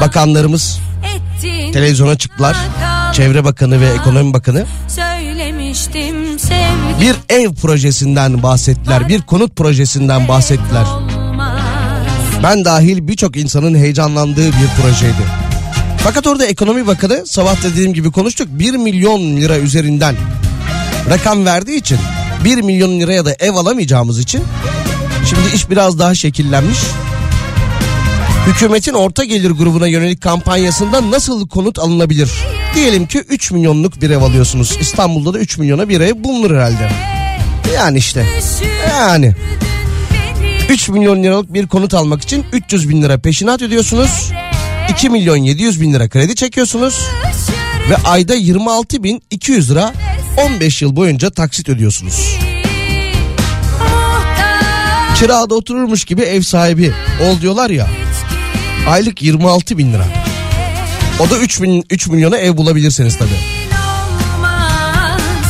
[0.00, 0.78] Bakanlarımız
[1.72, 2.56] televizyona çıktılar.
[3.12, 4.66] Çevre Bakanı ve Ekonomi Bakanı
[7.00, 9.08] bir ev projesinden bahsettiler.
[9.08, 10.86] Bir konut projesinden bahsettiler.
[12.42, 15.22] Ben dahil birçok insanın heyecanlandığı bir projeydi.
[15.98, 20.14] Fakat orada Ekonomi Bakanı sabah dediğim gibi konuştuk 1 milyon lira üzerinden
[21.10, 21.98] rakam verdiği için
[22.44, 24.42] 1 milyon liraya da ev alamayacağımız için
[25.28, 26.78] şimdi iş biraz daha şekillenmiş.
[28.46, 32.30] Hükümetin orta gelir grubuna yönelik kampanyasında nasıl konut alınabilir?
[32.74, 34.76] Diyelim ki 3 milyonluk bir ev alıyorsunuz.
[34.80, 36.90] İstanbul'da da 3 milyona bir ev bulunur herhalde.
[37.74, 38.26] Yani işte.
[38.90, 39.34] Yani.
[40.68, 44.32] 3 milyon liralık bir konut almak için 300 bin lira peşinat ödüyorsunuz.
[44.90, 47.00] 2 milyon 700 bin lira kredi çekiyorsunuz.
[47.90, 49.92] Ve ayda 26 bin 200 lira
[50.46, 52.38] 15 yıl boyunca taksit ödüyorsunuz.
[55.16, 57.86] Kirada otururmuş gibi ev sahibi ol diyorlar ya.
[58.88, 60.06] Aylık 26 bin lira.
[61.20, 63.40] O da 3, bin, 3 milyona ev bulabilirsiniz tabii.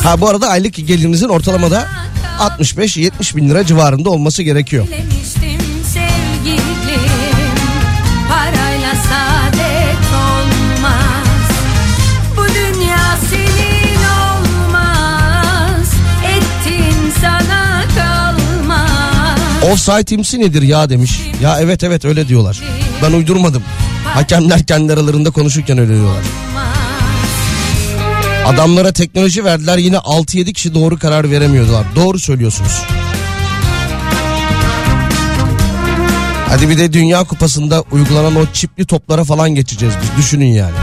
[0.03, 1.87] Ha bu arada aylık gelirinizin ortalamada
[2.39, 4.87] 65-70 bin lira civarında olması gerekiyor.
[19.61, 21.21] Kalmaz Offside'imsi nedir ya demiş.
[21.41, 22.61] Ya evet evet öyle diyorlar.
[23.03, 23.63] Ben uydurmadım.
[24.05, 26.23] Hakemler kendi aralarında konuşurken öyle diyorlar.
[28.45, 31.85] Adamlara teknoloji verdiler yine 6-7 kişi doğru karar veremiyordular.
[31.95, 32.81] Doğru söylüyorsunuz.
[36.49, 40.17] Hadi bir de Dünya Kupası'nda uygulanan o çipli toplara falan geçeceğiz biz.
[40.17, 40.75] Düşünün yani.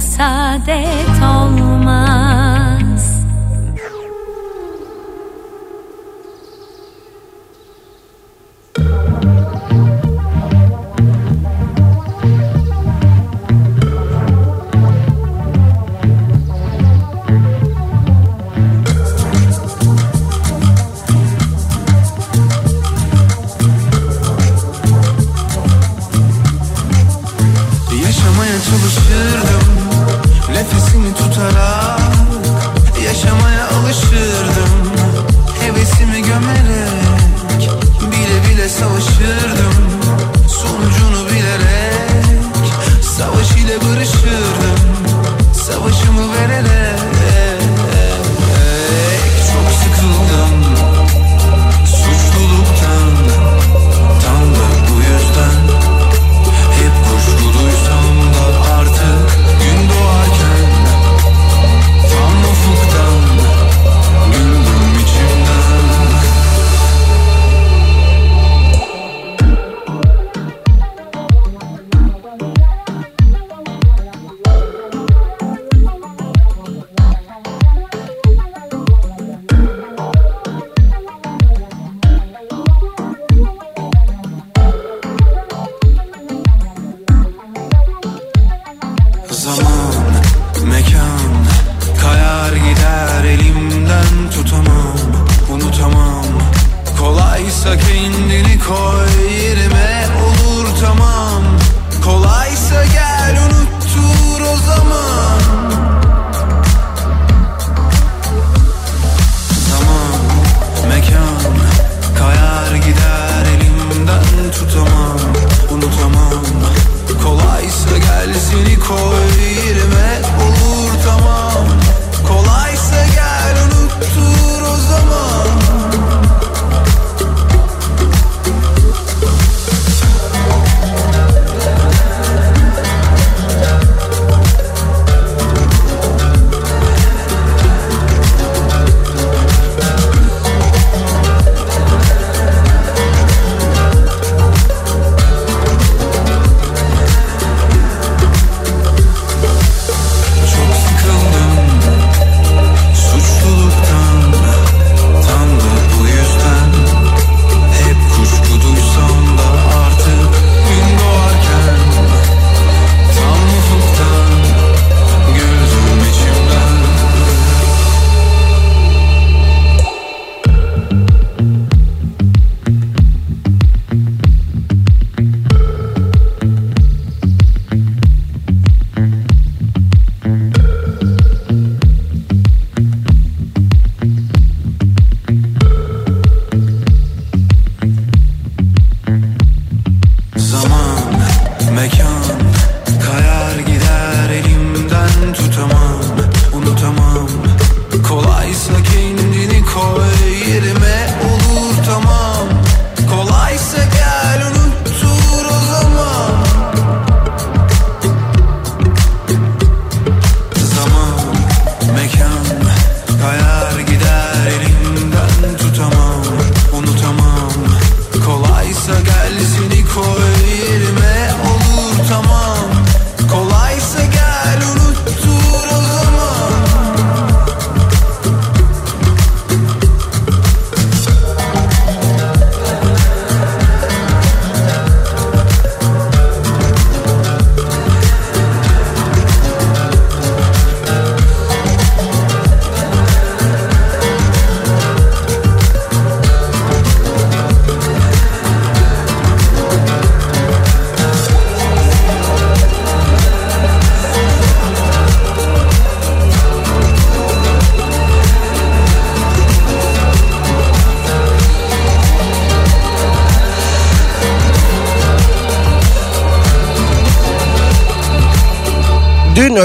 [0.00, 1.57] Saadet olmaz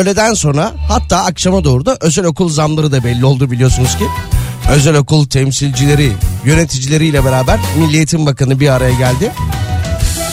[0.03, 4.05] öğleden sonra hatta akşama doğru da özel okul zamları da belli oldu biliyorsunuz ki.
[4.69, 6.11] Özel okul temsilcileri,
[6.45, 9.31] yöneticileriyle beraber Milli Eğitim Bakanı bir araya geldi.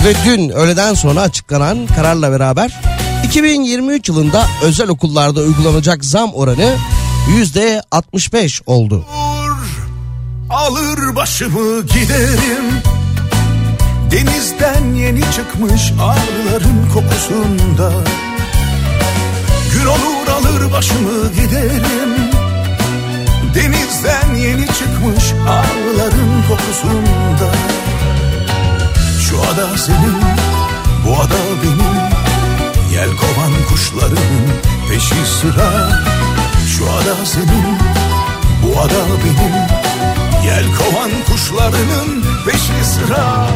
[0.05, 2.81] Ve dün öğleden sonra açıklanan kararla beraber
[3.27, 6.75] 2023 yılında özel okullarda uygulanacak zam oranı
[7.37, 9.05] yüzde 65 oldu.
[10.51, 12.83] Alır başımı giderim
[14.11, 17.93] Denizden yeni çıkmış ağların kokusunda
[19.81, 22.15] Gün olur alır başımı giderim.
[23.55, 27.53] Denizden yeni çıkmış ağların kokusunda.
[29.21, 30.17] Şu ada senin,
[31.07, 31.97] bu ada benim.
[32.93, 34.35] Yel kovan kuşların
[34.89, 35.91] peşi sıra.
[36.77, 37.79] Şu ada senin,
[38.63, 39.55] bu ada benim.
[40.47, 43.47] Yel kovan kuşlarının peşi sıra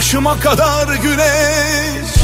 [0.00, 2.14] başıma kadar güneş.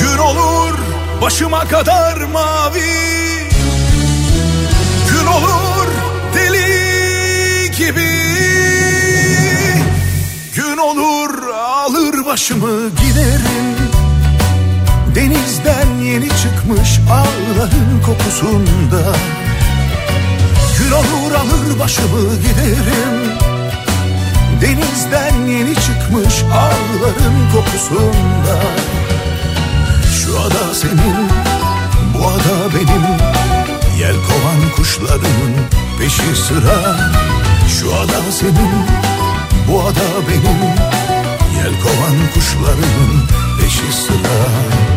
[0.00, 0.78] Gün olur
[1.22, 2.80] başıma kadar mavi.
[5.10, 5.86] Gün olur
[6.34, 8.10] deli gibi.
[10.54, 13.76] Gün olur alır başımı giderim.
[15.14, 19.16] Denizden yeni çıkmış ağların kokusunda.
[20.78, 23.51] Gün olur alır başımı giderim
[24.62, 28.58] Denizden yeni çıkmış ağların kokusunda.
[30.16, 31.28] Şu ada senin,
[32.14, 33.02] bu ada benim.
[33.98, 35.52] Yel kovan kuşların
[35.98, 36.96] peşi sıra.
[37.68, 38.72] Şu ada senin,
[39.68, 40.60] bu ada benim.
[41.56, 43.26] Yel kovan kuşların
[43.60, 44.91] peşi sıra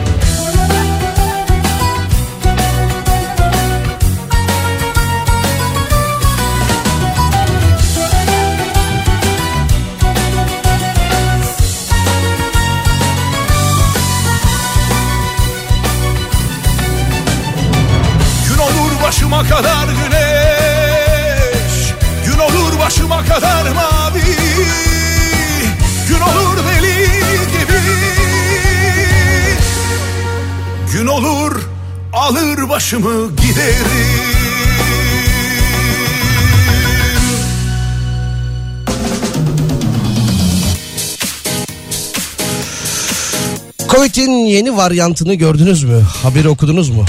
[19.50, 21.94] kadar güneş
[22.26, 24.22] Gün olur başıma kadar mavi
[26.08, 27.06] Gün olur deli
[27.52, 27.80] gibi
[30.94, 31.62] Gün olur
[32.14, 33.86] alır başımı giderim
[43.90, 46.02] Covid'in yeni varyantını gördünüz mü?
[46.24, 47.06] Haberi okudunuz mu?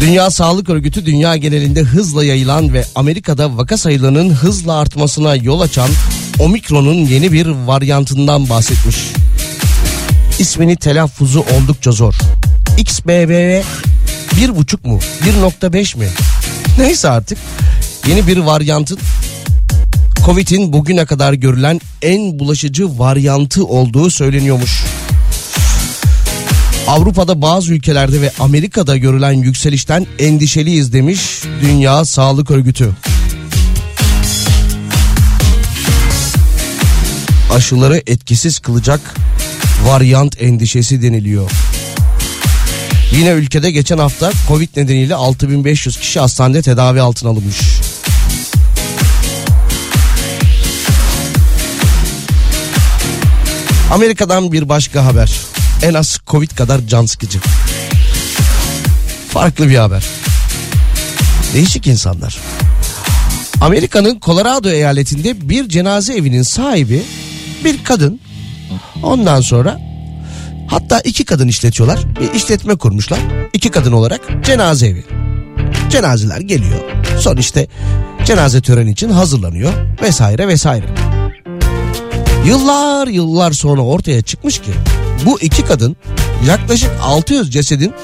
[0.00, 5.90] Dünya Sağlık Örgütü dünya genelinde hızla yayılan ve Amerika'da vaka sayılarının hızla artmasına yol açan
[6.38, 8.96] Omikron'un yeni bir varyantından bahsetmiş.
[10.38, 12.14] İsmini telaffuzu oldukça zor.
[12.78, 13.62] XBB
[14.36, 15.00] 1.5 mu?
[15.60, 16.08] 1.5 mi?
[16.78, 17.38] Neyse artık
[18.08, 18.98] yeni bir varyantın
[20.26, 24.84] Covid'in bugüne kadar görülen en bulaşıcı varyantı olduğu söyleniyormuş.
[26.88, 32.90] Avrupa'da bazı ülkelerde ve Amerika'da görülen yükselişten endişeliyiz demiş Dünya Sağlık Örgütü.
[37.52, 39.14] Aşıları etkisiz kılacak
[39.84, 41.50] varyant endişesi deniliyor.
[43.12, 47.60] Yine ülkede geçen hafta Covid nedeniyle 6500 kişi hastanede tedavi altına alınmış.
[53.90, 55.53] Amerika'dan bir başka haber.
[55.82, 57.38] En az Covid kadar can sıkıcı.
[59.28, 60.04] Farklı bir haber.
[61.54, 62.38] Değişik insanlar.
[63.60, 67.02] Amerika'nın Colorado eyaletinde bir cenaze evinin sahibi
[67.64, 68.20] bir kadın.
[69.02, 69.80] Ondan sonra
[70.68, 72.00] hatta iki kadın işletiyorlar.
[72.20, 73.18] Bir işletme kurmuşlar.
[73.52, 75.04] İki kadın olarak cenaze evi.
[75.90, 76.80] Cenazeler geliyor.
[77.20, 77.66] Sonra işte
[78.24, 79.72] cenaze töreni için hazırlanıyor
[80.02, 80.86] vesaire vesaire.
[82.46, 84.70] Yıllar yıllar sonra ortaya çıkmış ki
[85.26, 85.96] bu iki kadın
[86.46, 87.94] yaklaşık 600 cesedin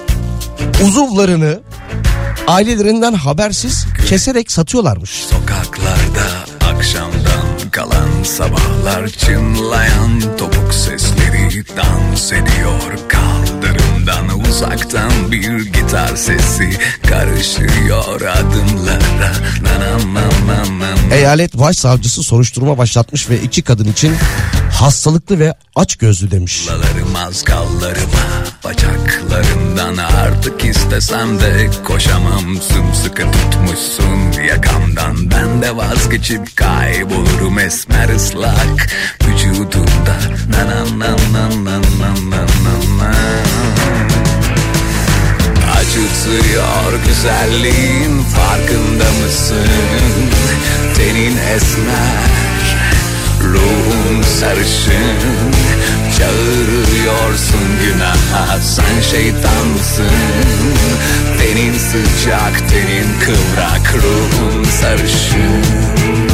[0.85, 1.61] uzuvlarını
[2.47, 5.11] ailelerinden habersiz keserek satıyorlarmış.
[5.11, 6.27] Sokaklarda
[6.75, 13.01] akşamdan kalan sabahlar çınlayan topuk sesleri dans ediyor
[14.01, 16.71] Yandan uzaktan bir gitar sesi
[17.09, 19.33] karışıyor adımlara.
[19.63, 21.13] Nanam nanam nanam.
[21.13, 24.13] Eyalet başsavcısı soruşturma başlatmış ve iki kadın için
[24.73, 26.69] hastalıklı ve aç gözlü demiş.
[26.69, 32.57] Lalarım kollarıma bacaklarından artık istesem de koşamam.
[32.73, 38.91] Sımsıkı tutmuşsun yakamdan ben de vazgeçip kaybolurum esmer ıslak
[39.27, 40.17] vücudunda
[40.51, 43.40] nanan nanan nanan nanan nanan
[45.91, 49.67] Acıtıyor güzelliğin farkında mısın?
[50.95, 52.79] Tenin esmer
[53.45, 55.51] Ruhum sarışın.
[56.19, 60.05] Çağırıyorsun günaha Sen şeytansın
[61.39, 66.30] Tenin sıcak Tenin kıvrak Ruhum sarışın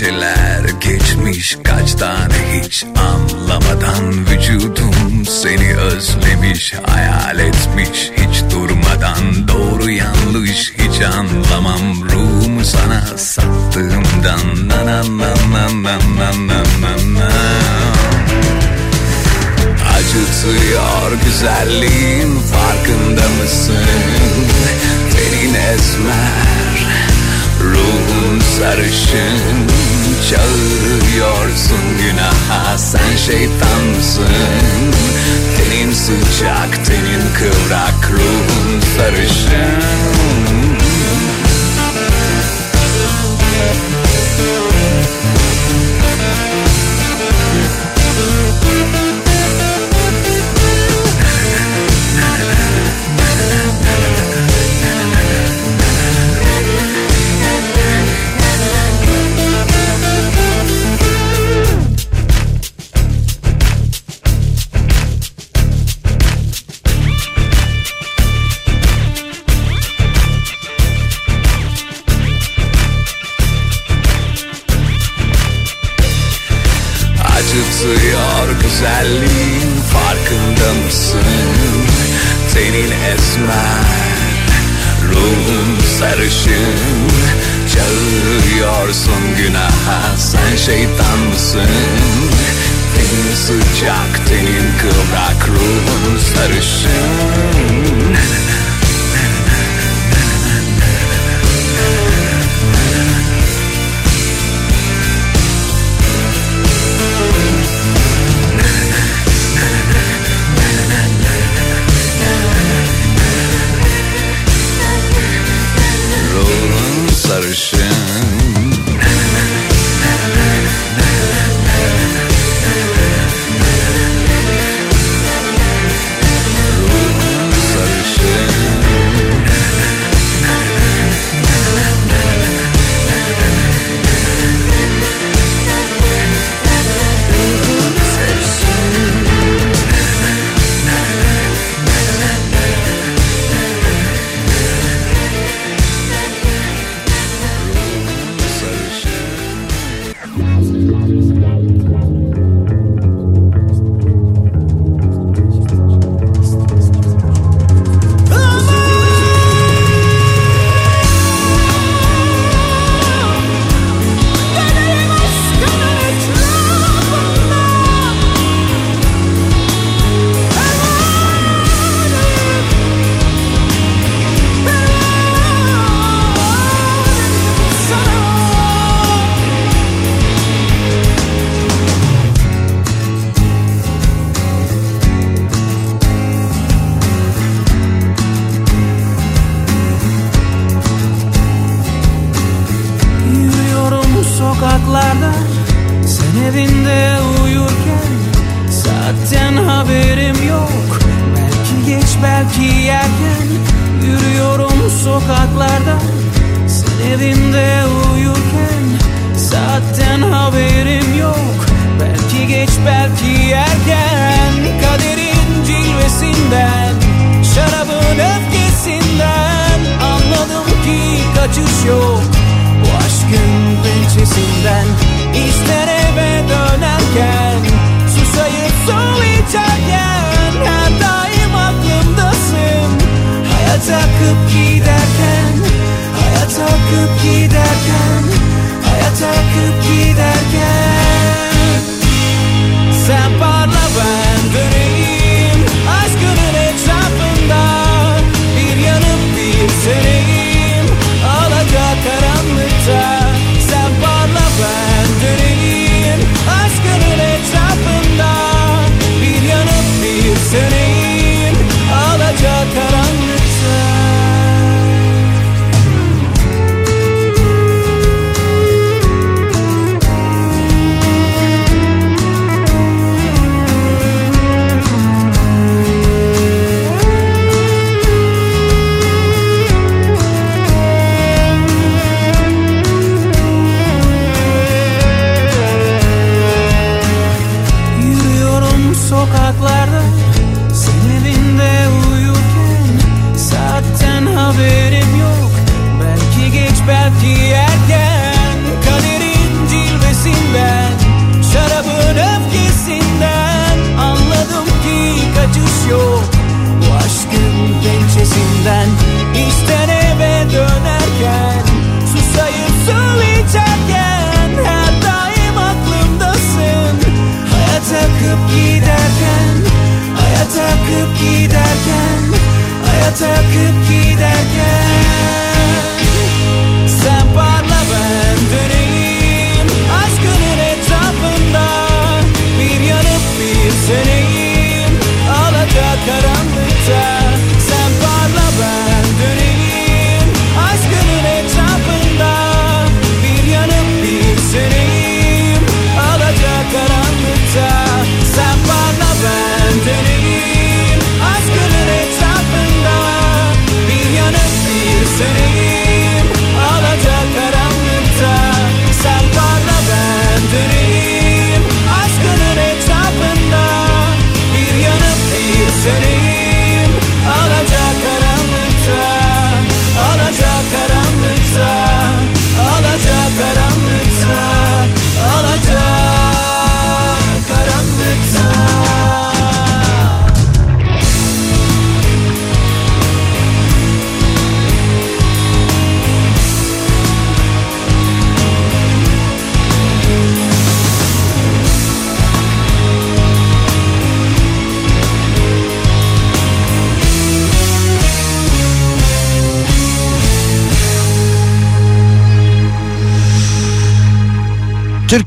[0.00, 10.72] geceler geçmiş kaç tane hiç anlamadan Vücudum seni özlemiş hayal etmiş hiç durmadan Doğru yanlış
[10.78, 17.30] hiç anlamam ruhumu sana sattığımdan Na na na na na na na na na
[19.96, 23.76] Acıtıyor güzelliğin farkında mısın?
[25.12, 26.86] Tenin esmer,
[27.60, 28.09] ruhun
[28.60, 29.66] sarışın
[30.30, 32.78] Çağırıyorsun günaha.
[32.78, 34.28] Sen şeytansın
[35.56, 40.00] Tenin sıcak, tenin kıvrak, ruhun sarışın.
[44.30, 44.70] Acıtıyor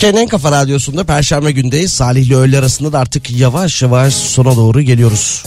[0.03, 1.93] Türkiye'nin en kafa radyosunda Perşembe gündeyiz.
[1.93, 5.43] Salih ile öğle arasında da artık yavaş yavaş sona doğru geliyoruz.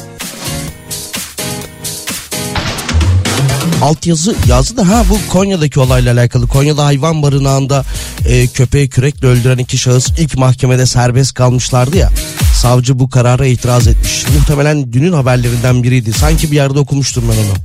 [3.83, 6.49] Altyazı yazdı da ha bu Konya'daki olayla alakalı.
[6.49, 7.85] Konya'da hayvan barınağında
[8.27, 12.11] e, köpeği kürekle öldüren iki şahıs ilk mahkemede serbest kalmışlardı ya.
[12.55, 14.25] Savcı bu karara itiraz etmiş.
[14.39, 16.13] Muhtemelen dünün haberlerinden biriydi.
[16.13, 17.57] Sanki bir yerde okumuştum ben onu.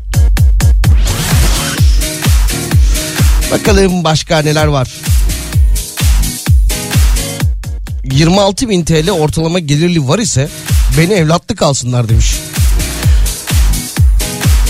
[3.52, 4.88] Bakalım başka neler var.
[8.22, 10.50] 26 bin TL ortalama gelirli var ise
[10.98, 12.36] beni evlatlık alsınlar demiş.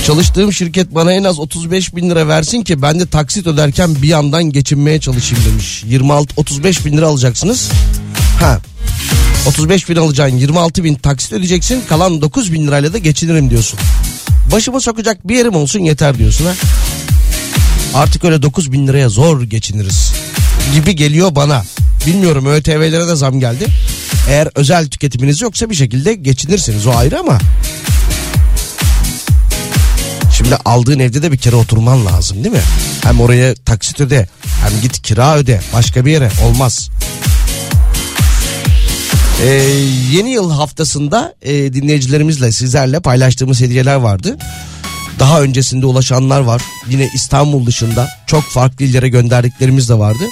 [0.06, 4.07] Çalıştığım şirket bana en az 35 bin lira versin ki ben de taksit öderken bir
[4.07, 5.84] yandan geçinmeye çalışayım demiş.
[5.88, 7.69] 26 35 bin lira alacaksınız.
[8.40, 8.60] Ha
[9.48, 13.80] 35 bin alacaksın 26 bin taksit ödeyeceksin kalan 9 bin lirayla da geçinirim diyorsun.
[14.52, 16.53] Başıma sokacak bir yerim olsun yeter diyorsun ha.
[17.94, 20.14] Artık öyle 9 bin liraya zor geçiniriz
[20.76, 21.64] gibi geliyor bana.
[22.07, 23.65] Bilmiyorum ÖTV'lere de zam geldi.
[24.30, 27.38] Eğer özel tüketiminiz yoksa bir şekilde geçinirsiniz o ayrı ama.
[30.38, 32.61] Şimdi aldığın evde de bir kere oturman lazım değil mi?
[33.03, 34.28] Hem oraya taksit öde
[34.61, 36.90] hem git kira öde başka bir yere olmaz.
[39.44, 39.48] Ee,
[40.11, 44.38] yeni yıl haftasında e, dinleyicilerimizle sizlerle paylaştığımız hediyeler vardı.
[45.19, 46.61] Daha öncesinde ulaşanlar var.
[46.90, 50.23] Yine İstanbul dışında çok farklı illere gönderdiklerimiz de vardı.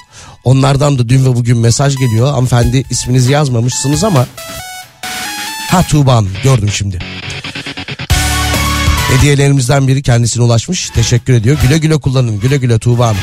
[0.43, 2.31] Onlardan da dün ve bugün mesaj geliyor.
[2.31, 4.27] Hanımefendi isminizi yazmamışsınız ama.
[5.71, 6.99] Ha Tuğba gördüm şimdi.
[9.17, 10.89] Hediyelerimizden biri kendisine ulaşmış.
[10.89, 11.57] Teşekkür ediyor.
[11.61, 12.39] Güle güle kullanın.
[12.39, 13.17] Güle güle Tuğba Hanım.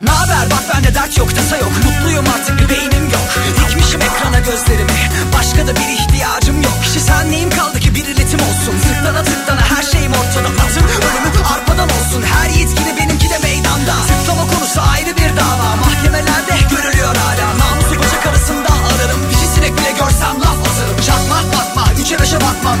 [0.00, 2.93] Naber bak bende dert yok tasa yok Mutluyum artık bir ekrana
[4.44, 4.92] gözlerimi
[5.38, 6.78] Başka da bir ihtiyacım yok.
[6.82, 7.94] Kişisel neyim kaldı ki?
[7.94, 8.74] Bir iletim olsun.
[8.88, 10.48] Tıklana tıklana her şeyim ortada.
[10.64, 12.22] Atın ölümü arpadan olsun.
[12.22, 13.94] Her yetkili benimki de meydanda.
[14.08, 15.76] Tıklama konusu ayrı bir dava.
[15.84, 17.46] Mahkemelerde görülüyor hala.
[17.58, 20.96] Namusu bacak arasında ararım Dişi sinek bile görsem laf atarım.
[21.06, 22.78] Çakma bakma üçe beşe bakmam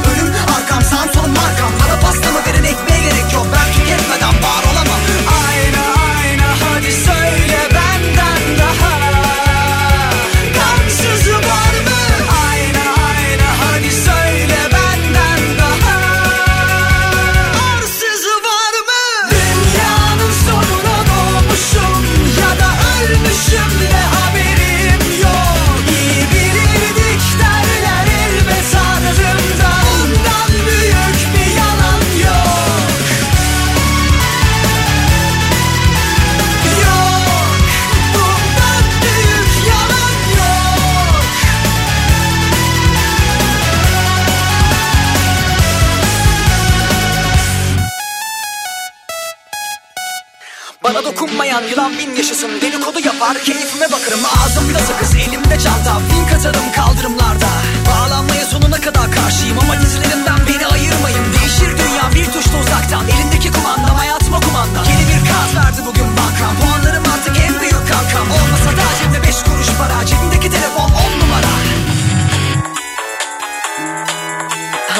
[52.44, 54.20] yaşasın Dedikodu yapar keyfime bakarım.
[54.24, 55.98] Ağzımda sakız elimde çanta.
[56.08, 57.46] Fink atarım kaldırımlarda.
[57.88, 61.24] Bağlanmaya sonuna kadar karşıyım Ama dizilerimden beni ayırmayın.
[61.32, 64.80] Değişir dünya bir tuşla uzaktan Elimdeki kumandam hayatıma kumanda.
[64.90, 66.54] Yeni bir kart verdi bugün bankam.
[66.60, 68.26] Puanlarım artık en büyük kankam.
[68.30, 70.06] Olmasa da cebimde beş kuruş para.
[70.06, 71.54] Cebimdeki telefon on numara.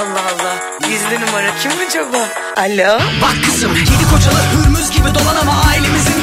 [0.01, 0.55] Allah Allah.
[0.89, 1.55] Gizli numara.
[1.63, 2.23] Kim acaba?
[2.57, 2.99] Alo?
[3.23, 6.14] Bak kızım yedi kocalı hürmüz gibi dolan ama ailemizin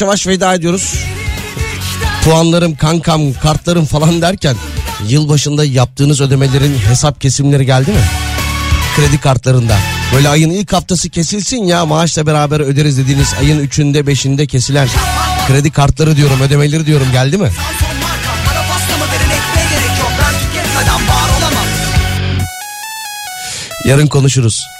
[0.00, 0.94] Yavaş yavaş veda ediyoruz.
[2.24, 4.56] Puanlarım, kankam, kartlarım falan derken
[5.08, 8.00] yılbaşında yaptığınız ödemelerin hesap kesimleri geldi mi?
[8.96, 9.76] Kredi kartlarında.
[10.14, 14.88] Böyle ayın ilk haftası kesilsin ya maaşla beraber öderiz dediğiniz ayın üçünde beşinde kesilen
[15.48, 17.50] kredi kartları diyorum ödemeleri diyorum geldi mi?
[23.84, 24.79] Yarın konuşuruz.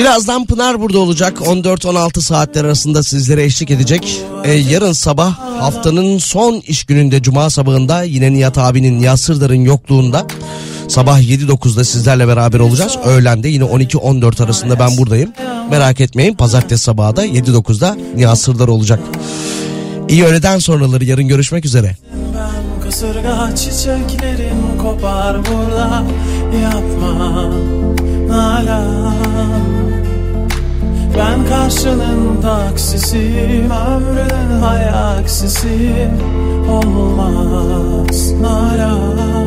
[0.00, 1.38] Birazdan Pınar burada olacak.
[1.38, 4.20] 14-16 saatler arasında sizlere eşlik edecek.
[4.44, 9.30] Ee, yarın sabah haftanın son iş gününde Cuma sabahında yine Nihat abinin Nihat
[9.66, 10.26] yokluğunda
[10.88, 12.98] sabah 7-9'da sizlerle beraber olacağız.
[13.04, 15.32] Öğlende yine 12-14 arasında ben buradayım.
[15.70, 19.00] Merak etmeyin pazartesi sabahı da 7-9'da Nihat Sırdar olacak.
[20.08, 21.96] İyi öğleden sonraları yarın görüşmek üzere.
[22.84, 26.04] Kasırga çiçeklerim kopar burada
[26.62, 27.50] Yapma
[28.28, 29.69] nalan
[31.20, 36.08] Ben karşının taksisiyim Ömrünün hayaksisi
[36.70, 39.39] Olmaz nalan